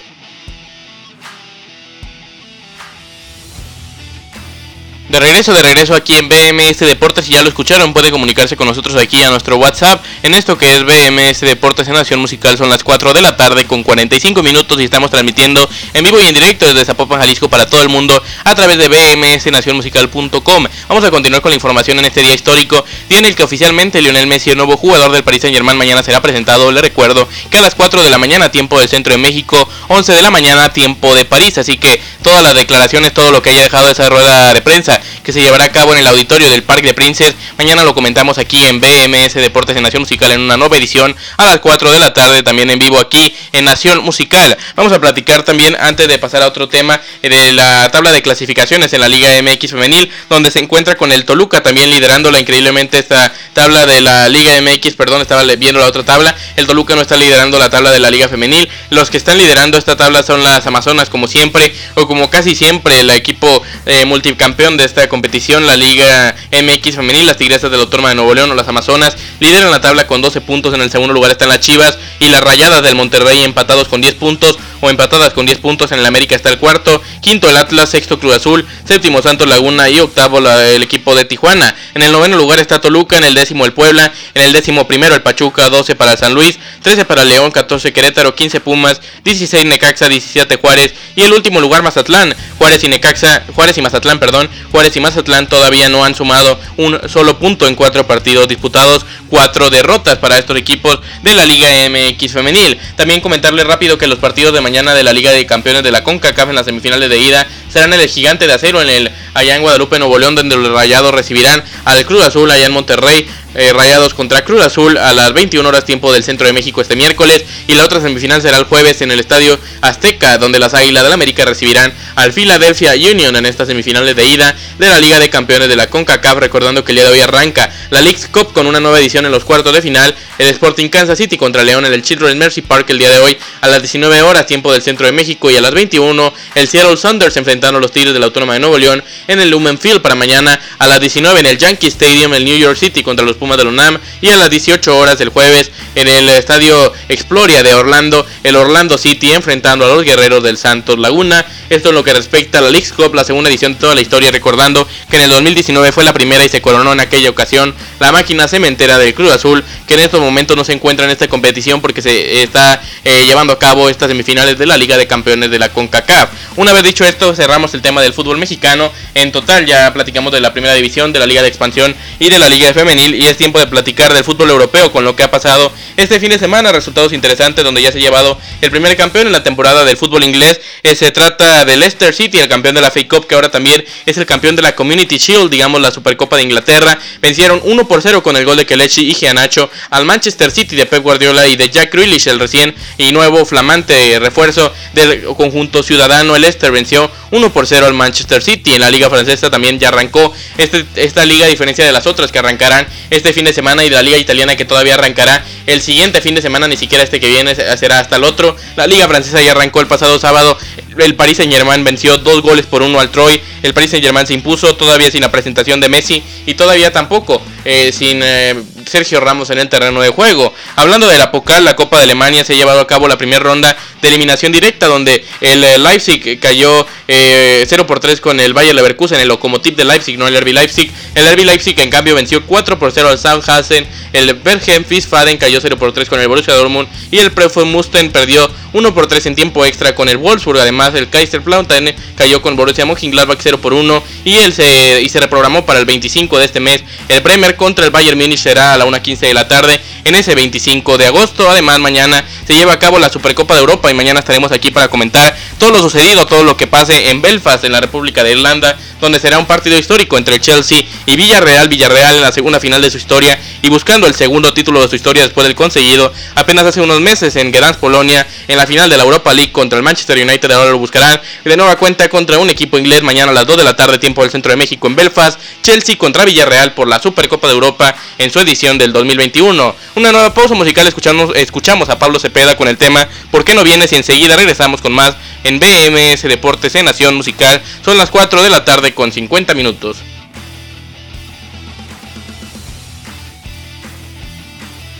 De 5.14 5.20
regreso, 5.20 5.52
de 5.52 5.62
regreso 5.62 5.94
aquí 5.94 6.16
en 6.16 6.28
BMS 6.28 6.80
Deportes, 6.80 7.26
si 7.26 7.34
ya 7.34 7.42
lo 7.42 7.48
escucharon, 7.48 7.94
puede 7.94 8.10
comunicarse 8.10 8.56
con 8.56 8.66
nosotros 8.66 8.96
aquí 8.96 9.22
a 9.22 9.30
nuestro 9.30 9.54
WhatsApp. 9.58 10.04
En 10.24 10.34
esto 10.34 10.58
que 10.58 10.74
es 10.74 10.82
BMS 10.82 11.38
Deportes 11.42 11.86
en 11.86 11.94
Nación 11.94 12.18
Musical 12.18 12.58
son 12.58 12.68
las 12.68 12.82
4 12.82 13.12
de 13.12 13.22
la 13.22 13.36
tarde 13.36 13.64
con 13.64 13.84
45 13.84 14.42
minutos 14.42 14.80
y 14.80 14.82
estamos 14.82 15.12
transmitiendo 15.12 15.70
en 15.92 16.04
vivo 16.04 16.18
y 16.18 16.26
en 16.26 16.34
directo 16.34 16.66
desde 16.66 16.84
Zapopan, 16.84 17.20
Jalisco 17.20 17.48
para 17.48 17.70
todo 17.70 17.80
el 17.82 17.90
mundo 17.90 18.20
a 18.42 18.54
través 18.56 18.76
de 18.76 18.88
bmsnacionmusical.com. 18.88 20.66
Vamos 20.88 21.04
a 21.04 21.12
continuar 21.12 21.42
con 21.42 21.50
la 21.50 21.54
información 21.54 22.00
en 22.00 22.06
este 22.06 22.20
día 22.20 22.34
histórico, 22.34 22.84
día 23.08 23.20
en 23.20 23.26
el 23.26 23.36
que 23.36 23.44
oficialmente 23.44 24.02
Lionel 24.02 24.26
Messi, 24.26 24.50
el 24.50 24.56
nuevo 24.56 24.76
jugador 24.76 25.12
del 25.12 25.22
Paris 25.22 25.42
Saint 25.42 25.54
Germain, 25.54 25.78
mañana 25.78 26.02
será 26.02 26.22
presentado. 26.22 26.72
Le 26.72 26.80
recuerdo 26.80 27.28
que 27.50 27.58
a 27.58 27.60
las 27.60 27.76
4 27.76 28.02
de 28.02 28.10
la 28.10 28.18
mañana, 28.18 28.50
tiempo 28.50 28.80
del 28.80 28.88
centro 28.88 29.12
de 29.12 29.18
México, 29.18 29.68
11 29.86 30.12
de 30.12 30.22
la 30.22 30.32
mañana, 30.32 30.72
tiempo 30.72 31.14
de 31.14 31.24
París. 31.24 31.56
Así 31.58 31.76
que 31.76 32.02
todas 32.20 32.42
las 32.42 32.56
declaraciones, 32.56 33.14
todo 33.14 33.30
lo 33.30 33.42
que 33.42 33.50
haya 33.50 33.62
dejado 33.62 33.88
esa 33.88 34.08
rueda 34.08 34.52
de 34.52 34.60
prensa 34.60 35.00
que 35.22 35.32
se 35.32 35.40
llevará 35.40 35.64
a 35.64 35.72
cabo 35.72 35.92
en 35.92 35.98
el 35.98 36.06
auditorio 36.06 36.50
del 36.50 36.62
Parque 36.62 36.88
de 36.88 36.94
Princes. 36.94 37.34
Mañana 37.58 37.84
lo 37.84 37.94
comentamos 37.94 38.38
aquí 38.38 38.64
en 38.64 38.80
BMS 38.80 39.34
Deportes 39.34 39.76
en 39.76 39.82
Nación 39.82 40.02
Musical 40.02 40.32
en 40.32 40.40
una 40.40 40.56
nueva 40.56 40.76
edición 40.76 41.14
a 41.36 41.46
las 41.46 41.58
4 41.58 41.90
de 41.92 41.98
la 41.98 42.12
tarde, 42.12 42.42
también 42.42 42.70
en 42.70 42.78
vivo 42.78 42.98
aquí 42.98 43.34
en 43.52 43.64
Nación 43.64 44.02
Musical. 44.04 44.56
Vamos 44.76 44.92
a 44.92 45.00
platicar 45.00 45.42
también, 45.42 45.76
antes 45.78 46.08
de 46.08 46.18
pasar 46.18 46.42
a 46.42 46.48
otro 46.48 46.68
tema, 46.68 47.00
de 47.22 47.52
la 47.52 47.90
tabla 47.90 48.12
de 48.12 48.22
clasificaciones 48.22 48.92
en 48.92 49.00
la 49.00 49.08
Liga 49.08 49.30
MX 49.42 49.70
Femenil, 49.70 50.10
donde 50.28 50.50
se 50.50 50.58
encuentra 50.58 50.96
con 50.96 51.12
el 51.12 51.24
Toluca 51.24 51.62
también 51.62 51.90
liderándola 51.90 52.38
increíblemente 52.38 52.98
esta 52.98 53.32
tabla 53.52 53.86
de 53.86 54.00
la 54.00 54.28
Liga 54.28 54.60
MX, 54.60 54.94
perdón, 54.94 55.22
estaba 55.22 55.42
viendo 55.42 55.80
la 55.80 55.86
otra 55.86 56.04
tabla. 56.04 56.34
El 56.56 56.66
Toluca 56.66 56.94
no 56.94 57.02
está 57.02 57.16
liderando 57.16 57.58
la 57.58 57.70
tabla 57.70 57.90
de 57.90 58.00
la 58.00 58.10
Liga 58.10 58.28
Femenil. 58.28 58.68
Los 58.90 59.10
que 59.10 59.16
están 59.16 59.38
liderando 59.38 59.78
esta 59.78 59.96
tabla 59.96 60.22
son 60.22 60.42
las 60.42 60.66
Amazonas, 60.66 61.08
como 61.08 61.28
siempre, 61.28 61.74
o 61.94 62.06
como 62.06 62.30
casi 62.30 62.54
siempre, 62.54 63.00
el 63.00 63.10
equipo 63.10 63.62
eh, 63.86 64.04
multicampeón 64.04 64.76
de 64.76 64.84
esta 64.94 65.08
competición, 65.08 65.66
la 65.66 65.76
Liga 65.76 66.36
MX 66.52 66.94
femenil, 66.94 67.26
las 67.26 67.36
Tigresas 67.36 67.68
del 67.68 67.80
Autónoma 67.80 68.10
de 68.10 68.14
Nuevo 68.14 68.32
León 68.32 68.52
o 68.52 68.54
las 68.54 68.68
Amazonas 68.68 69.16
lideran 69.40 69.72
la 69.72 69.80
tabla 69.80 70.06
con 70.06 70.22
12 70.22 70.40
puntos, 70.40 70.72
en 70.72 70.80
el 70.80 70.90
segundo 70.90 71.12
lugar 71.12 71.32
están 71.32 71.48
las 71.48 71.58
Chivas 71.58 71.98
y 72.20 72.28
las 72.28 72.40
Rayadas 72.40 72.82
del 72.82 72.94
Monterrey 72.94 73.42
empatados 73.42 73.88
con 73.88 74.00
10 74.00 74.14
puntos 74.14 74.56
o 74.80 74.90
empatadas 74.90 75.32
con 75.32 75.46
10 75.46 75.58
puntos, 75.58 75.90
en 75.92 75.98
el 75.98 76.06
América 76.06 76.36
está 76.36 76.50
el 76.50 76.58
cuarto, 76.58 77.02
quinto 77.22 77.48
el 77.48 77.56
Atlas, 77.56 77.88
sexto 77.88 78.20
Cruz 78.20 78.36
Azul, 78.36 78.66
séptimo 78.84 79.22
Santos 79.22 79.48
Laguna 79.48 79.88
y 79.88 79.98
octavo 79.98 80.38
el 80.38 80.82
equipo 80.82 81.14
de 81.14 81.24
Tijuana. 81.24 81.74
En 81.94 82.02
el 82.02 82.12
noveno 82.12 82.36
lugar 82.36 82.58
está 82.58 82.80
Toluca, 82.80 83.16
en 83.16 83.24
el 83.24 83.34
décimo 83.34 83.64
el 83.64 83.72
Puebla, 83.72 84.12
en 84.34 84.42
el 84.42 84.52
décimo 84.52 84.86
primero 84.86 85.14
el 85.14 85.22
Pachuca, 85.22 85.70
12 85.70 85.96
para 85.96 86.16
San 86.16 86.34
Luis, 86.34 86.58
13 86.82 87.06
para 87.06 87.24
León, 87.24 87.50
14 87.50 87.92
Querétaro, 87.92 88.34
15 88.34 88.60
Pumas, 88.60 89.00
16 89.24 89.64
Necaxa, 89.64 90.08
17 90.08 90.56
Juárez 90.56 90.92
y 91.16 91.22
el 91.22 91.32
último 91.32 91.60
lugar 91.60 91.82
Mazatlán, 91.82 92.34
Juárez 92.58 92.84
y 92.84 92.88
Necaxa, 92.88 93.42
Juárez 93.54 93.78
y 93.78 93.82
Mazatlán, 93.82 94.18
perdón, 94.18 94.50
Juárez 94.74 94.96
y 94.96 95.00
Mazatlán 95.00 95.48
todavía 95.48 95.88
no 95.88 96.04
han 96.04 96.16
sumado 96.16 96.58
un 96.78 96.98
solo 97.08 97.38
punto 97.38 97.68
en 97.68 97.76
cuatro 97.76 98.08
partidos 98.08 98.48
disputados, 98.48 99.06
cuatro 99.30 99.70
derrotas 99.70 100.18
para 100.18 100.36
estos 100.36 100.56
equipos 100.56 100.98
de 101.22 101.32
la 101.32 101.46
Liga 101.46 101.68
MX 101.88 102.32
femenil. 102.32 102.76
También 102.96 103.20
comentarles 103.20 103.68
rápido 103.68 103.98
que 103.98 104.08
los 104.08 104.18
partidos 104.18 104.52
de 104.52 104.60
mañana 104.60 104.92
de 104.92 105.04
la 105.04 105.12
Liga 105.12 105.30
de 105.30 105.46
Campeones 105.46 105.84
de 105.84 105.92
la 105.92 106.02
CONCACAF 106.02 106.48
en 106.48 106.56
las 106.56 106.66
semifinales 106.66 107.08
de 107.08 107.18
ida 107.20 107.46
serán 107.68 107.92
el 107.92 108.08
Gigante 108.08 108.48
de 108.48 108.52
Acero 108.52 108.82
en 108.82 108.88
el 108.88 109.12
allá 109.34 109.54
en 109.54 109.62
Guadalupe, 109.62 110.00
Nuevo 110.00 110.18
León, 110.18 110.34
donde 110.34 110.56
los 110.56 110.72
Rayados 110.72 111.14
recibirán 111.14 111.62
al 111.84 112.04
Cruz 112.04 112.24
Azul 112.24 112.50
allá 112.50 112.66
en 112.66 112.72
Monterrey. 112.72 113.28
Eh, 113.54 113.72
Rayados 113.72 114.14
contra 114.14 114.44
Cruz 114.44 114.62
Azul 114.62 114.98
a 114.98 115.12
las 115.12 115.32
21 115.32 115.68
horas 115.68 115.84
tiempo 115.84 116.12
del 116.12 116.24
centro 116.24 116.46
de 116.46 116.52
México 116.52 116.80
este 116.80 116.96
miércoles. 116.96 117.44
Y 117.68 117.74
la 117.74 117.84
otra 117.84 118.00
semifinal 118.00 118.42
será 118.42 118.58
el 118.58 118.64
jueves 118.64 119.00
en 119.00 119.12
el 119.12 119.20
Estadio 119.20 119.58
Azteca 119.80 120.38
donde 120.38 120.58
las 120.58 120.74
Águilas 120.74 121.04
del 121.04 121.12
América 121.12 121.44
recibirán 121.44 121.92
al 122.16 122.32
Philadelphia 122.32 122.94
Union 122.94 123.36
en 123.36 123.46
estas 123.46 123.68
semifinales 123.68 124.16
de 124.16 124.26
ida 124.26 124.56
de 124.78 124.88
la 124.88 124.98
Liga 124.98 125.20
de 125.20 125.30
Campeones 125.30 125.68
de 125.68 125.76
la 125.76 125.88
CONCACAF 125.88 126.38
recordando 126.38 126.82
que 126.82 126.92
el 126.92 126.96
día 126.96 127.04
de 127.04 127.12
hoy 127.12 127.20
arranca 127.20 127.70
la 127.90 128.00
League's 128.00 128.26
Cup 128.26 128.52
con 128.52 128.66
una 128.66 128.80
nueva 128.80 128.98
edición 128.98 129.24
en 129.24 129.30
los 129.30 129.44
cuartos 129.44 129.72
de 129.72 129.82
final. 129.82 130.14
El 130.38 130.48
Sporting 130.48 130.88
Kansas 130.88 131.16
City 131.16 131.36
contra 131.36 131.62
León 131.62 131.84
en 131.84 131.92
el 131.92 132.02
Children's 132.02 132.36
Mercy 132.36 132.62
Park 132.62 132.90
el 132.90 132.98
día 132.98 133.10
de 133.10 133.20
hoy 133.20 133.38
a 133.60 133.68
las 133.68 133.80
19 133.80 134.22
horas 134.22 134.46
tiempo 134.46 134.72
del 134.72 134.82
centro 134.82 135.06
de 135.06 135.12
México. 135.12 135.48
Y 135.50 135.56
a 135.56 135.60
las 135.60 135.72
21 135.72 136.34
el 136.56 136.66
Seattle 136.66 136.96
Saunders 136.96 137.36
enfrentando 137.36 137.78
a 137.78 137.80
los 137.80 137.92
Tigres 137.92 138.12
de 138.12 138.18
la 138.18 138.26
Autónoma 138.26 138.54
de 138.54 138.60
Nuevo 138.60 138.78
León 138.78 139.02
en 139.28 139.38
el 139.38 139.50
Lumen 139.50 139.78
Field 139.78 140.02
para 140.02 140.16
mañana 140.16 140.58
a 140.78 140.88
las 140.88 140.98
19 140.98 141.38
en 141.38 141.46
el 141.46 141.58
Yankee 141.58 141.86
Stadium 141.86 142.34
el 142.34 142.44
New 142.44 142.58
York 142.58 142.76
City 142.76 143.04
contra 143.04 143.24
los 143.24 143.36
Pumas 143.44 143.58
de 143.58 143.64
la 143.64 143.70
UNAM 143.70 143.98
y 144.22 144.30
a 144.30 144.38
las 144.38 144.48
18 144.48 144.96
horas 144.96 145.18
del 145.18 145.28
jueves 145.28 145.70
en 145.96 146.08
el 146.08 146.30
Estadio 146.30 146.94
Exploria 147.10 147.62
de 147.62 147.74
Orlando, 147.74 148.24
el 148.42 148.56
Orlando 148.56 148.96
City 148.96 149.32
enfrentando 149.32 149.84
a 149.84 149.88
los 149.88 150.02
Guerreros 150.02 150.42
del 150.42 150.56
Santos 150.56 150.98
Laguna. 150.98 151.44
Esto 151.68 151.90
es 151.90 151.94
lo 151.94 152.02
que 152.02 152.14
respecta 152.14 152.58
a 152.58 152.60
la 152.62 152.70
League 152.70 152.88
Cup, 152.96 153.14
la 153.14 153.22
segunda 153.22 153.50
edición 153.50 153.74
de 153.74 153.80
toda 153.80 153.94
la 153.94 154.00
historia, 154.00 154.30
recordando 154.30 154.88
que 155.10 155.16
en 155.16 155.24
el 155.24 155.30
2019 155.30 155.92
fue 155.92 156.04
la 156.04 156.14
primera 156.14 156.42
y 156.42 156.48
se 156.48 156.62
coronó 156.62 156.94
en 156.94 157.00
aquella 157.00 157.28
ocasión 157.28 157.74
la 158.00 158.12
máquina 158.12 158.48
cementera 158.48 158.98
del 158.98 159.12
Cruz 159.12 159.30
Azul, 159.30 159.62
que 159.86 159.92
en 159.92 160.00
estos 160.00 160.20
momentos 160.20 160.56
no 160.56 160.64
se 160.64 160.72
encuentra 160.72 161.04
en 161.04 161.12
esta 161.12 161.28
competición 161.28 161.82
porque 161.82 162.00
se 162.00 162.42
está 162.42 162.80
eh, 163.04 163.26
llevando 163.26 163.52
a 163.52 163.58
cabo 163.58 163.90
estas 163.90 164.08
semifinales 164.08 164.56
de 164.56 164.64
la 164.64 164.78
Liga 164.78 164.96
de 164.96 165.06
Campeones 165.06 165.50
de 165.50 165.58
la 165.58 165.68
CONCACAF. 165.68 166.30
Una 166.56 166.72
vez 166.72 166.82
dicho 166.82 167.04
esto, 167.04 167.34
cerramos 167.34 167.74
el 167.74 167.82
tema 167.82 168.00
del 168.00 168.14
fútbol 168.14 168.38
mexicano. 168.38 168.90
En 169.14 169.32
total 169.32 169.66
ya 169.66 169.92
platicamos 169.92 170.32
de 170.32 170.40
la 170.40 170.52
primera 170.52 170.72
división, 170.72 171.12
de 171.12 171.18
la 171.18 171.26
Liga 171.26 171.42
de 171.42 171.48
Expansión 171.48 171.94
y 172.18 172.30
de 172.30 172.38
la 172.38 172.48
Liga 172.48 172.68
de 172.68 172.74
Femenil 172.74 173.14
y 173.14 173.26
tiempo 173.36 173.58
de 173.58 173.66
platicar 173.66 174.12
del 174.12 174.24
fútbol 174.24 174.50
europeo 174.50 174.92
con 174.92 175.04
lo 175.04 175.16
que 175.16 175.22
ha 175.22 175.30
pasado 175.30 175.72
este 175.96 176.20
fin 176.20 176.30
de 176.30 176.38
semana. 176.38 176.72
Resultados 176.72 177.12
interesantes 177.12 177.64
donde 177.64 177.82
ya 177.82 177.92
se 177.92 177.98
ha 177.98 178.00
llevado 178.00 178.38
el 178.60 178.70
primer 178.70 178.96
campeón 178.96 179.26
en 179.26 179.32
la 179.32 179.42
temporada 179.42 179.84
del 179.84 179.96
fútbol 179.96 180.24
inglés. 180.24 180.60
Eh, 180.82 180.94
se 180.94 181.10
trata 181.10 181.64
de 181.64 181.76
Leicester 181.76 182.14
City, 182.14 182.38
el 182.38 182.48
campeón 182.48 182.74
de 182.74 182.80
la 182.80 182.90
FA 182.90 183.06
Cup, 183.08 183.26
que 183.26 183.34
ahora 183.34 183.50
también 183.50 183.84
es 184.06 184.16
el 184.18 184.26
campeón 184.26 184.56
de 184.56 184.62
la 184.62 184.74
Community 184.74 185.18
Shield, 185.18 185.50
digamos 185.50 185.80
la 185.80 185.90
Supercopa 185.90 186.36
de 186.36 186.42
Inglaterra. 186.42 186.98
Vencieron 187.20 187.60
1 187.64 187.88
por 187.88 188.02
0 188.02 188.22
con 188.22 188.36
el 188.36 188.44
gol 188.44 188.56
de 188.56 188.66
Kelechi 188.66 189.10
y 189.10 189.14
Gianacho 189.14 189.70
al 189.90 190.04
Manchester 190.04 190.50
City 190.50 190.76
de 190.76 190.86
Pep 190.86 191.02
Guardiola 191.02 191.46
y 191.46 191.56
de 191.56 191.68
Jack 191.70 191.92
Grealish, 191.92 192.28
el 192.28 192.38
recién 192.38 192.74
y 192.98 193.12
nuevo 193.12 193.44
flamante 193.44 194.18
refuerzo 194.18 194.72
del 194.92 195.24
conjunto 195.36 195.82
ciudadano. 195.82 196.36
El 196.36 196.42
Leicester 196.42 196.70
venció 196.70 197.10
1 197.30 197.52
por 197.52 197.66
0 197.66 197.86
al 197.86 197.94
Manchester 197.94 198.42
City. 198.42 198.74
En 198.74 198.80
la 198.80 198.90
liga 198.90 199.10
francesa 199.10 199.50
también 199.50 199.78
ya 199.78 199.88
arrancó 199.88 200.32
este, 200.58 200.84
esta 200.96 201.24
liga 201.24 201.46
a 201.46 201.48
diferencia 201.48 201.84
de 201.84 201.92
las 201.92 202.06
otras 202.06 202.30
que 202.30 202.38
arrancarán 202.38 202.86
este 203.10 203.23
este 203.24 203.32
fin 203.32 203.46
de 203.46 203.54
semana 203.54 203.82
y 203.82 203.88
de 203.88 203.96
la 203.96 204.02
liga 204.02 204.18
italiana 204.18 204.54
que 204.54 204.66
todavía 204.66 204.94
arrancará 204.94 205.42
el 205.66 205.80
siguiente 205.80 206.20
fin 206.20 206.34
de 206.34 206.42
semana, 206.42 206.68
ni 206.68 206.76
siquiera 206.76 207.02
este 207.02 207.20
que 207.20 207.28
viene 207.28 207.54
será 207.54 208.00
hasta 208.00 208.16
el 208.16 208.24
otro. 208.24 208.54
La 208.76 208.86
liga 208.86 209.08
francesa 209.08 209.40
ya 209.40 209.52
arrancó 209.52 209.80
el 209.80 209.86
pasado 209.86 210.18
sábado. 210.18 210.58
El 210.98 211.16
Paris 211.16 211.38
Saint 211.38 211.50
Germain 211.50 211.82
venció 211.84 212.18
dos 212.18 212.42
goles 212.42 212.66
por 212.66 212.82
uno 212.82 213.00
al 213.00 213.08
Troy. 213.10 213.40
El 213.62 213.72
Paris 213.72 213.92
Saint 213.92 214.04
Germain 214.04 214.26
se 214.26 214.34
impuso 214.34 214.76
todavía 214.76 215.10
sin 215.10 215.22
la 215.22 215.32
presentación 215.32 215.80
de 215.80 215.88
Messi 215.88 216.22
y 216.44 216.52
todavía 216.52 216.92
tampoco 216.92 217.40
eh, 217.64 217.92
sin 217.92 218.20
eh, 218.22 218.62
Sergio 218.86 219.20
Ramos 219.20 219.50
en 219.50 219.58
el 219.58 219.68
terreno 219.68 220.00
de 220.00 220.10
juego. 220.10 220.54
Hablando 220.76 221.08
de 221.08 221.18
la 221.18 221.30
Pokal, 221.30 221.64
la 221.64 221.76
Copa 221.76 221.98
de 221.98 222.04
Alemania 222.04 222.44
se 222.44 222.54
ha 222.54 222.56
llevado 222.56 222.80
a 222.80 222.86
cabo 222.86 223.08
la 223.08 223.18
primera 223.18 223.42
ronda 223.42 223.76
de 224.00 224.08
eliminación 224.08 224.52
directa 224.52 224.86
donde 224.86 225.24
el 225.40 225.64
eh, 225.64 225.78
Leipzig 225.78 226.38
cayó 226.40 226.86
0 227.06 227.86
por 227.86 228.00
3 228.00 228.20
con 228.20 228.40
el 228.40 228.54
Bayer 228.54 228.74
Leverkusen, 228.74 229.20
el 229.20 229.28
Lokomotiv 229.28 229.76
de 229.76 229.84
Leipzig, 229.84 230.18
no 230.18 230.28
el 230.28 230.40
RB 230.40 230.52
Leipzig. 230.52 230.90
El 231.14 231.30
RB 231.32 231.44
Leipzig 231.44 231.78
en 231.80 231.90
cambio 231.90 232.14
venció 232.14 232.44
4 232.44 232.78
por 232.78 232.92
0 232.92 233.08
al 233.08 233.18
Sandhausen. 233.18 233.86
El 234.12 234.34
Bergen 234.34 234.84
Fischfaden 234.84 235.36
cayó 235.36 235.60
0 235.60 235.76
por 235.78 235.92
3 235.92 236.08
con 236.08 236.20
el 236.20 236.28
Borussia 236.28 236.54
Dortmund 236.54 236.88
y 237.10 237.18
el 237.18 237.32
Prefo 237.32 237.64
Musten 237.64 238.10
perdió 238.12 238.50
1 238.72 238.94
por 238.94 239.06
3 239.06 239.26
en 239.26 239.34
tiempo 239.34 239.64
extra 239.64 239.94
con 239.94 240.08
el 240.08 240.16
Wolfsburg. 240.16 240.60
Además, 240.60 240.94
el 240.94 241.08
Kaiserslautern 241.08 241.94
cayó 242.16 242.42
con 242.42 242.56
Borussia 242.56 242.86
Mönchengladbach 242.86 243.38
0 243.42 243.60
por 243.60 243.72
1 243.72 244.02
y, 244.24 244.36
él 244.36 244.52
se, 244.52 245.00
y 245.02 245.08
se 245.08 245.20
reprogramó 245.20 245.64
para 245.66 245.78
el 245.78 245.86
25 245.86 246.38
de 246.38 246.44
este 246.44 246.60
mes. 246.60 246.82
El 247.08 247.20
Bremer 247.20 247.56
contra 247.56 247.84
el 247.84 247.90
Bayern 247.90 248.18
Munich 248.18 248.38
será 248.38 248.73
a 248.74 248.78
la 248.78 248.86
1.15 248.86 249.18
de 249.18 249.34
la 249.34 249.48
tarde 249.48 249.80
en 250.04 250.14
ese 250.14 250.34
25 250.34 250.98
de 250.98 251.06
agosto. 251.06 251.48
Además, 251.48 251.78
mañana 251.78 252.24
se 252.46 252.54
lleva 252.54 252.74
a 252.74 252.78
cabo 252.78 252.98
la 252.98 253.08
Supercopa 253.08 253.54
de 253.54 253.60
Europa 253.60 253.90
y 253.90 253.94
mañana 253.94 254.20
estaremos 254.20 254.52
aquí 254.52 254.70
para 254.70 254.88
comentar 254.88 255.36
todo 255.58 255.70
lo 255.70 255.80
sucedido, 255.80 256.26
todo 256.26 256.44
lo 256.44 256.56
que 256.56 256.66
pase 256.66 257.10
en 257.10 257.22
Belfast, 257.22 257.64
en 257.64 257.72
la 257.72 257.80
República 257.80 258.22
de 258.22 258.32
Irlanda, 258.32 258.76
donde 259.00 259.18
será 259.18 259.38
un 259.38 259.46
partido 259.46 259.78
histórico 259.78 260.18
entre 260.18 260.40
Chelsea 260.40 260.82
y 261.06 261.16
Villarreal. 261.16 261.68
Villarreal 261.68 262.16
en 262.16 262.22
la 262.22 262.32
segunda 262.32 262.60
final 262.60 262.82
de 262.82 262.90
su 262.90 262.98
historia 262.98 263.38
y 263.62 263.68
buscando 263.68 264.06
el 264.06 264.14
segundo 264.14 264.52
título 264.52 264.82
de 264.82 264.88
su 264.88 264.96
historia 264.96 265.22
después 265.22 265.46
del 265.46 265.54
conseguido 265.54 266.12
apenas 266.34 266.64
hace 266.64 266.80
unos 266.80 267.00
meses 267.00 267.36
en 267.36 267.52
Gdansk, 267.52 267.80
Polonia, 267.80 268.26
en 268.48 268.56
la 268.56 268.66
final 268.66 268.90
de 268.90 268.96
la 268.96 269.04
Europa 269.04 269.32
League 269.32 269.52
contra 269.52 269.78
el 269.78 269.82
Manchester 269.82 270.18
United. 270.18 270.50
Ahora 270.50 270.70
lo 270.70 270.78
buscarán 270.78 271.20
de 271.44 271.56
nueva 271.56 271.76
cuenta 271.76 272.08
contra 272.08 272.38
un 272.38 272.50
equipo 272.50 272.78
inglés 272.78 273.02
mañana 273.02 273.30
a 273.30 273.34
las 273.34 273.46
2 273.46 273.58
de 273.58 273.64
la 273.64 273.76
tarde, 273.76 273.98
tiempo 273.98 274.22
del 274.22 274.30
centro 274.30 274.50
de 274.50 274.56
México 274.56 274.86
en 274.86 274.96
Belfast. 274.96 275.38
Chelsea 275.62 275.96
contra 275.96 276.24
Villarreal 276.24 276.74
por 276.74 276.88
la 276.88 277.00
Supercopa 277.00 277.46
de 277.46 277.54
Europa 277.54 277.94
en 278.18 278.30
su 278.30 278.40
edición 278.40 278.63
del 278.72 278.94
2021. 278.94 279.76
Una 279.96 280.10
nueva 280.10 280.32
pausa 280.32 280.54
musical, 280.54 280.86
escuchamos, 280.86 281.32
escuchamos 281.36 281.90
a 281.90 281.98
Pablo 281.98 282.18
Cepeda 282.18 282.56
con 282.56 282.66
el 282.66 282.78
tema 282.78 283.06
¿Por 283.30 283.44
qué 283.44 283.54
no 283.54 283.62
vienes? 283.62 283.92
Y 283.92 283.96
enseguida 283.96 284.36
regresamos 284.36 284.80
con 284.80 284.92
más 284.92 285.16
en 285.44 285.60
BMS 285.60 286.22
Deportes 286.22 286.74
en 286.74 286.86
Nación 286.86 287.14
Musical. 287.14 287.60
Son 287.84 287.98
las 287.98 288.10
4 288.10 288.42
de 288.42 288.48
la 288.48 288.64
tarde 288.64 288.94
con 288.94 289.12
50 289.12 289.52
minutos. 289.54 289.98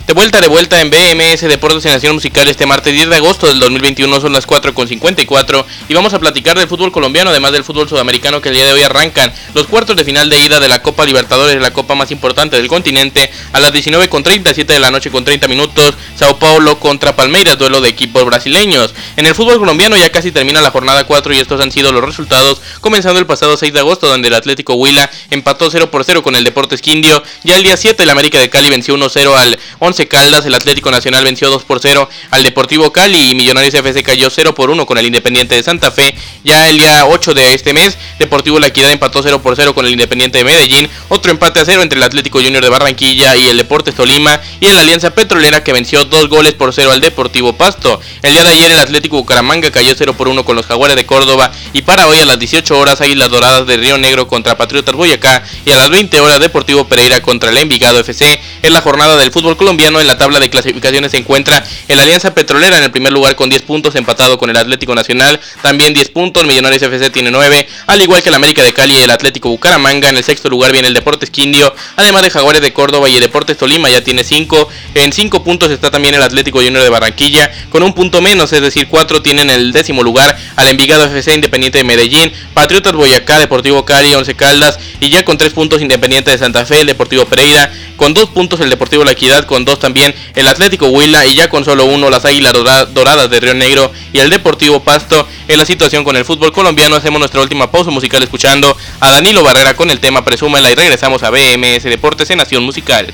De 0.06 0.12
vuelta, 0.12 0.38
de 0.38 0.48
vuelta 0.48 0.82
en 0.82 0.90
BMS 0.90 1.40
Deportes 1.48 1.86
y 1.86 1.88
Nación 1.88 2.16
Musical 2.16 2.46
este 2.46 2.66
martes 2.66 2.92
10 2.92 3.08
de 3.08 3.16
agosto 3.16 3.46
del 3.46 3.58
2021 3.58 4.20
son 4.20 4.34
las 4.34 4.46
4.54 4.46 5.64
y 5.88 5.94
vamos 5.94 6.12
a 6.12 6.18
platicar 6.18 6.58
del 6.58 6.68
fútbol 6.68 6.92
colombiano 6.92 7.30
además 7.30 7.52
del 7.52 7.64
fútbol 7.64 7.88
sudamericano 7.88 8.42
que 8.42 8.50
el 8.50 8.54
día 8.54 8.66
de 8.66 8.74
hoy 8.74 8.82
arrancan 8.82 9.32
los 9.54 9.66
cuartos 9.66 9.96
de 9.96 10.04
final 10.04 10.28
de 10.28 10.44
ida 10.44 10.60
de 10.60 10.68
la 10.68 10.82
Copa 10.82 11.06
Libertadores, 11.06 11.58
la 11.58 11.72
copa 11.72 11.94
más 11.94 12.10
importante 12.10 12.56
del 12.56 12.68
continente 12.68 13.30
a 13.54 13.60
las 13.60 13.72
19.30, 13.72 14.52
7 14.52 14.74
de 14.74 14.78
la 14.78 14.90
noche 14.90 15.10
con 15.10 15.24
30 15.24 15.48
minutos, 15.48 15.94
Sao 16.16 16.38
Paulo 16.38 16.78
contra 16.78 17.16
Palmeiras, 17.16 17.56
duelo 17.56 17.80
de 17.80 17.88
equipos 17.88 18.26
brasileños. 18.26 18.94
En 19.16 19.24
el 19.24 19.34
fútbol 19.34 19.58
colombiano 19.58 19.96
ya 19.96 20.12
casi 20.12 20.32
termina 20.32 20.60
la 20.60 20.70
jornada 20.70 21.04
4 21.04 21.32
y 21.32 21.38
estos 21.38 21.62
han 21.62 21.72
sido 21.72 21.92
los 21.92 22.04
resultados 22.04 22.60
comenzando 22.82 23.20
el 23.20 23.26
pasado 23.26 23.56
6 23.56 23.72
de 23.72 23.78
agosto 23.78 24.06
donde 24.06 24.28
el 24.28 24.34
Atlético 24.34 24.74
Huila 24.74 25.10
empató 25.30 25.70
0 25.70 25.90
por 25.90 26.04
0 26.04 26.22
con 26.22 26.36
el 26.36 26.44
Deportes 26.44 26.82
Quindio, 26.82 27.22
ya 27.42 27.56
el 27.56 27.62
día 27.62 27.78
7 27.78 28.02
el 28.02 28.10
América 28.10 28.38
de 28.38 28.50
Cali 28.50 28.68
venció 28.68 28.94
1-0 28.98 29.34
al 29.34 29.58
11 29.78 29.93
Caldas, 29.94 30.44
el 30.44 30.54
Atlético 30.54 30.90
Nacional 30.90 31.22
venció 31.22 31.48
2 31.48 31.62
por 31.62 31.78
0 31.80 32.08
al 32.30 32.42
Deportivo 32.42 32.92
Cali 32.92 33.30
y 33.30 33.34
Millonarios 33.34 33.72
FC 33.72 34.02
cayó 34.02 34.28
0 34.28 34.54
por 34.54 34.70
1 34.70 34.86
con 34.86 34.98
el 34.98 35.06
Independiente 35.06 35.54
de 35.54 35.62
Santa 35.62 35.92
Fe. 35.92 36.14
Ya 36.42 36.68
el 36.68 36.78
día 36.78 37.06
8 37.06 37.32
de 37.32 37.54
este 37.54 37.72
mes, 37.72 37.96
Deportivo 38.18 38.58
La 38.58 38.66
Equidad 38.66 38.90
empató 38.90 39.22
0 39.22 39.40
por 39.40 39.54
0 39.54 39.72
con 39.74 39.86
el 39.86 39.92
Independiente 39.92 40.38
de 40.38 40.44
Medellín. 40.44 40.90
Otro 41.08 41.30
empate 41.30 41.60
a 41.60 41.64
0 41.64 41.82
entre 41.82 41.98
el 41.98 42.02
Atlético 42.02 42.40
Junior 42.40 42.62
de 42.62 42.68
Barranquilla 42.68 43.36
y 43.36 43.46
el 43.46 43.56
Deportes 43.56 43.94
Tolima. 43.94 44.40
Y 44.58 44.66
en 44.66 44.74
la 44.74 44.80
Alianza 44.80 45.14
Petrolera 45.14 45.62
que 45.62 45.72
venció 45.72 46.04
2 46.04 46.28
goles 46.28 46.54
por 46.54 46.74
0 46.74 46.90
al 46.90 47.00
Deportivo 47.00 47.52
Pasto. 47.52 48.00
El 48.22 48.32
día 48.32 48.42
de 48.42 48.50
ayer 48.50 48.72
el 48.72 48.80
Atlético 48.80 49.16
Bucaramanga 49.16 49.70
cayó 49.70 49.94
0 49.96 50.14
por 50.14 50.26
1 50.26 50.44
con 50.44 50.56
los 50.56 50.66
Jaguares 50.66 50.96
de 50.96 51.06
Córdoba. 51.06 51.52
Y 51.72 51.82
para 51.82 52.08
hoy 52.08 52.18
a 52.18 52.24
las 52.24 52.38
18 52.38 52.76
horas 52.76 53.00
Águilas 53.00 53.30
Doradas 53.30 53.66
de 53.66 53.76
Río 53.76 53.96
Negro 53.98 54.26
contra 54.26 54.56
Patriotas 54.56 54.94
Boyacá. 54.94 55.44
Y 55.64 55.70
a 55.70 55.76
las 55.76 55.90
20 55.90 56.18
horas 56.20 56.40
Deportivo 56.40 56.88
Pereira 56.88 57.22
contra 57.22 57.50
el 57.50 57.58
Envigado 57.58 58.00
FC. 58.00 58.40
En 58.62 58.72
la 58.72 58.80
jornada 58.80 59.16
del 59.16 59.30
fútbol 59.30 59.56
colombiano 59.56 59.83
en 59.84 60.06
la 60.06 60.16
tabla 60.16 60.40
de 60.40 60.48
clasificaciones 60.48 61.12
se 61.12 61.18
encuentra 61.18 61.62
el 61.88 62.00
Alianza 62.00 62.34
Petrolera 62.34 62.78
en 62.78 62.84
el 62.84 62.90
primer 62.90 63.12
lugar 63.12 63.36
con 63.36 63.50
10 63.50 63.62
puntos, 63.62 63.94
empatado 63.96 64.38
con 64.38 64.48
el 64.48 64.56
Atlético 64.56 64.94
Nacional, 64.94 65.38
también 65.62 65.92
10 65.92 66.08
puntos, 66.08 66.44
Millonarios 66.44 66.82
FC 66.82 67.10
tiene 67.10 67.30
9, 67.30 67.68
al 67.86 68.00
igual 68.00 68.22
que 68.22 68.30
el 68.30 68.34
América 68.34 68.62
de 68.62 68.72
Cali 68.72 68.94
y 68.96 69.02
el 69.02 69.10
Atlético 69.10 69.50
Bucaramanga, 69.50 70.08
en 70.08 70.16
el 70.16 70.24
sexto 70.24 70.48
lugar 70.48 70.72
viene 70.72 70.88
el 70.88 70.94
Deportes 70.94 71.28
Quindio, 71.28 71.74
además 71.96 72.22
de 72.22 72.30
Jaguares 72.30 72.62
de 72.62 72.72
Córdoba 72.72 73.08
y 73.08 73.16
el 73.16 73.20
Deportes 73.20 73.58
Tolima 73.58 73.90
ya 73.90 74.02
tiene 74.02 74.24
5, 74.24 74.68
en 74.94 75.12
5 75.12 75.44
puntos 75.44 75.70
está 75.70 75.90
también 75.90 76.14
el 76.14 76.22
Atlético 76.22 76.60
Junior 76.60 76.82
de 76.82 76.88
Barranquilla, 76.88 77.50
con 77.68 77.82
un 77.82 77.92
punto 77.92 78.22
menos, 78.22 78.52
es 78.54 78.62
decir, 78.62 78.88
4 78.88 79.20
tienen 79.20 79.50
el 79.50 79.72
décimo 79.72 80.02
lugar 80.02 80.36
al 80.56 80.68
Envigado 80.68 81.04
FC 81.04 81.34
Independiente 81.34 81.78
de 81.78 81.84
Medellín, 81.84 82.32
Patriotas 82.54 82.94
Boyacá, 82.94 83.38
Deportivo 83.38 83.84
Cali, 83.84 84.14
11 84.14 84.34
Caldas 84.34 84.78
y 85.00 85.10
ya 85.10 85.24
con 85.24 85.36
3 85.36 85.52
puntos 85.52 85.82
Independiente 85.82 86.30
de 86.30 86.38
Santa 86.38 86.64
Fe, 86.64 86.80
el 86.80 86.86
Deportivo 86.86 87.26
Pereira, 87.26 87.70
con 87.96 88.14
2 88.14 88.30
puntos 88.30 88.60
el 88.60 88.70
Deportivo 88.70 89.04
La 89.04 89.12
Equidad, 89.12 89.44
con 89.44 89.64
2 89.64 89.73
también 89.78 90.14
el 90.34 90.46
Atlético 90.46 90.88
Huila 90.88 91.26
y 91.26 91.34
ya 91.34 91.48
con 91.48 91.64
solo 91.64 91.84
uno 91.84 92.10
las 92.10 92.24
Águilas 92.24 92.52
Doradas 92.92 93.30
de 93.30 93.40
Río 93.40 93.54
Negro 93.54 93.92
y 94.12 94.18
el 94.18 94.30
Deportivo 94.30 94.80
Pasto. 94.80 95.26
En 95.48 95.58
la 95.58 95.64
situación 95.64 96.04
con 96.04 96.16
el 96.16 96.24
fútbol 96.24 96.52
colombiano 96.52 96.96
hacemos 96.96 97.18
nuestra 97.18 97.40
última 97.40 97.70
pausa 97.70 97.90
musical 97.90 98.22
escuchando 98.22 98.76
a 99.00 99.10
Danilo 99.10 99.42
Barrera 99.42 99.76
con 99.76 99.90
el 99.90 100.00
tema 100.00 100.24
Presúmela 100.24 100.70
y 100.70 100.74
regresamos 100.74 101.22
a 101.22 101.30
BMS 101.30 101.84
Deportes 101.84 102.30
en 102.30 102.38
Nación 102.38 102.62
Musical. 102.62 103.12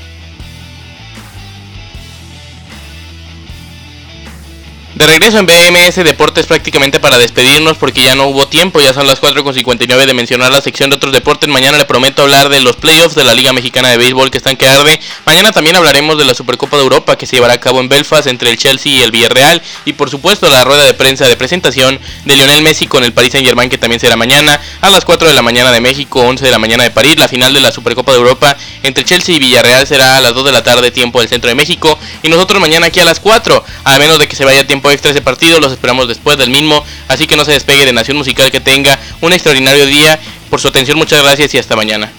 De 4.93 5.07
regreso 5.07 5.37
en 5.39 5.45
BMS 5.45 6.03
Deportes 6.03 6.45
prácticamente 6.47 6.99
para 6.99 7.17
despedirnos 7.17 7.77
porque 7.77 8.03
ya 8.03 8.13
no 8.13 8.27
hubo 8.27 8.49
tiempo, 8.49 8.81
ya 8.81 8.93
son 8.93 9.07
las 9.07 9.21
4.59 9.21 10.05
de 10.05 10.13
mencionar 10.13 10.51
la 10.51 10.59
sección 10.59 10.89
de 10.89 10.97
otros 10.97 11.13
deportes. 11.13 11.47
Mañana 11.47 11.77
le 11.77 11.85
prometo 11.85 12.23
hablar 12.23 12.49
de 12.49 12.59
los 12.59 12.75
playoffs 12.75 13.15
de 13.15 13.23
la 13.23 13.33
Liga 13.33 13.53
Mexicana 13.53 13.87
de 13.87 13.95
Béisbol 13.95 14.29
que 14.29 14.37
están 14.37 14.57
que 14.57 14.67
arde. 14.67 14.99
Mañana 15.25 15.53
también 15.53 15.77
hablaremos 15.77 16.17
de 16.17 16.25
la 16.25 16.33
Supercopa 16.33 16.75
de 16.75 16.83
Europa 16.83 17.17
que 17.17 17.25
se 17.25 17.37
llevará 17.37 17.53
a 17.53 17.59
cabo 17.59 17.79
en 17.79 17.87
Belfast 17.87 18.27
entre 18.27 18.49
el 18.49 18.57
Chelsea 18.57 18.91
y 18.91 19.01
el 19.01 19.11
Villarreal. 19.11 19.61
Y 19.85 19.93
por 19.93 20.09
supuesto 20.09 20.49
la 20.49 20.65
rueda 20.65 20.83
de 20.83 20.93
prensa 20.93 21.25
de 21.25 21.37
presentación 21.37 21.97
de 22.25 22.35
Lionel 22.35 22.61
Messi 22.61 22.87
con 22.87 23.05
el 23.05 23.13
Paris 23.13 23.31
Saint 23.31 23.47
Germain 23.47 23.69
que 23.69 23.77
también 23.77 24.01
será 24.01 24.17
mañana 24.17 24.59
a 24.81 24.89
las 24.89 25.05
4 25.05 25.29
de 25.29 25.33
la 25.33 25.41
mañana 25.41 25.71
de 25.71 25.79
México, 25.79 26.19
11 26.19 26.43
de 26.43 26.51
la 26.51 26.59
mañana 26.59 26.83
de 26.83 26.91
París. 26.91 27.15
La 27.17 27.29
final 27.29 27.53
de 27.53 27.61
la 27.61 27.71
Supercopa 27.71 28.11
de 28.11 28.17
Europa 28.17 28.57
entre 28.83 29.05
Chelsea 29.05 29.35
y 29.35 29.39
Villarreal 29.39 29.87
será 29.87 30.17
a 30.17 30.21
las 30.21 30.33
2 30.33 30.43
de 30.43 30.51
la 30.51 30.63
tarde 30.63 30.91
tiempo 30.91 31.21
del 31.21 31.29
centro 31.29 31.47
de 31.47 31.55
México. 31.55 31.97
Y 32.23 32.27
nosotros 32.27 32.59
mañana 32.59 32.87
aquí 32.87 32.99
a 32.99 33.05
las 33.05 33.21
4, 33.21 33.63
a 33.85 33.97
menos 33.97 34.19
de 34.19 34.27
que 34.27 34.35
se 34.35 34.43
vaya 34.43 34.67
extra 34.91 35.11
ese 35.11 35.21
partido. 35.21 35.59
Los 35.59 35.71
esperamos 35.71 36.07
después 36.07 36.37
del 36.37 36.49
mismo. 36.49 36.83
Así 37.07 37.27
que 37.27 37.35
no 37.35 37.45
se 37.45 37.51
despegue 37.51 37.85
de 37.85 37.93
Nación 37.93 38.17
Musical. 38.17 38.51
Que 38.51 38.59
tenga 38.59 38.99
un 39.21 39.33
extraordinario 39.33 39.85
día. 39.85 40.19
Por 40.49 40.59
su 40.59 40.67
atención, 40.67 40.97
muchas 40.97 41.23
gracias 41.23 41.53
y 41.53 41.57
hasta 41.57 41.75
mañana. 41.75 42.11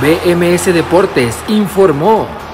BMS 0.00 0.66
Deportes 0.66 1.34
informó. 1.48 2.47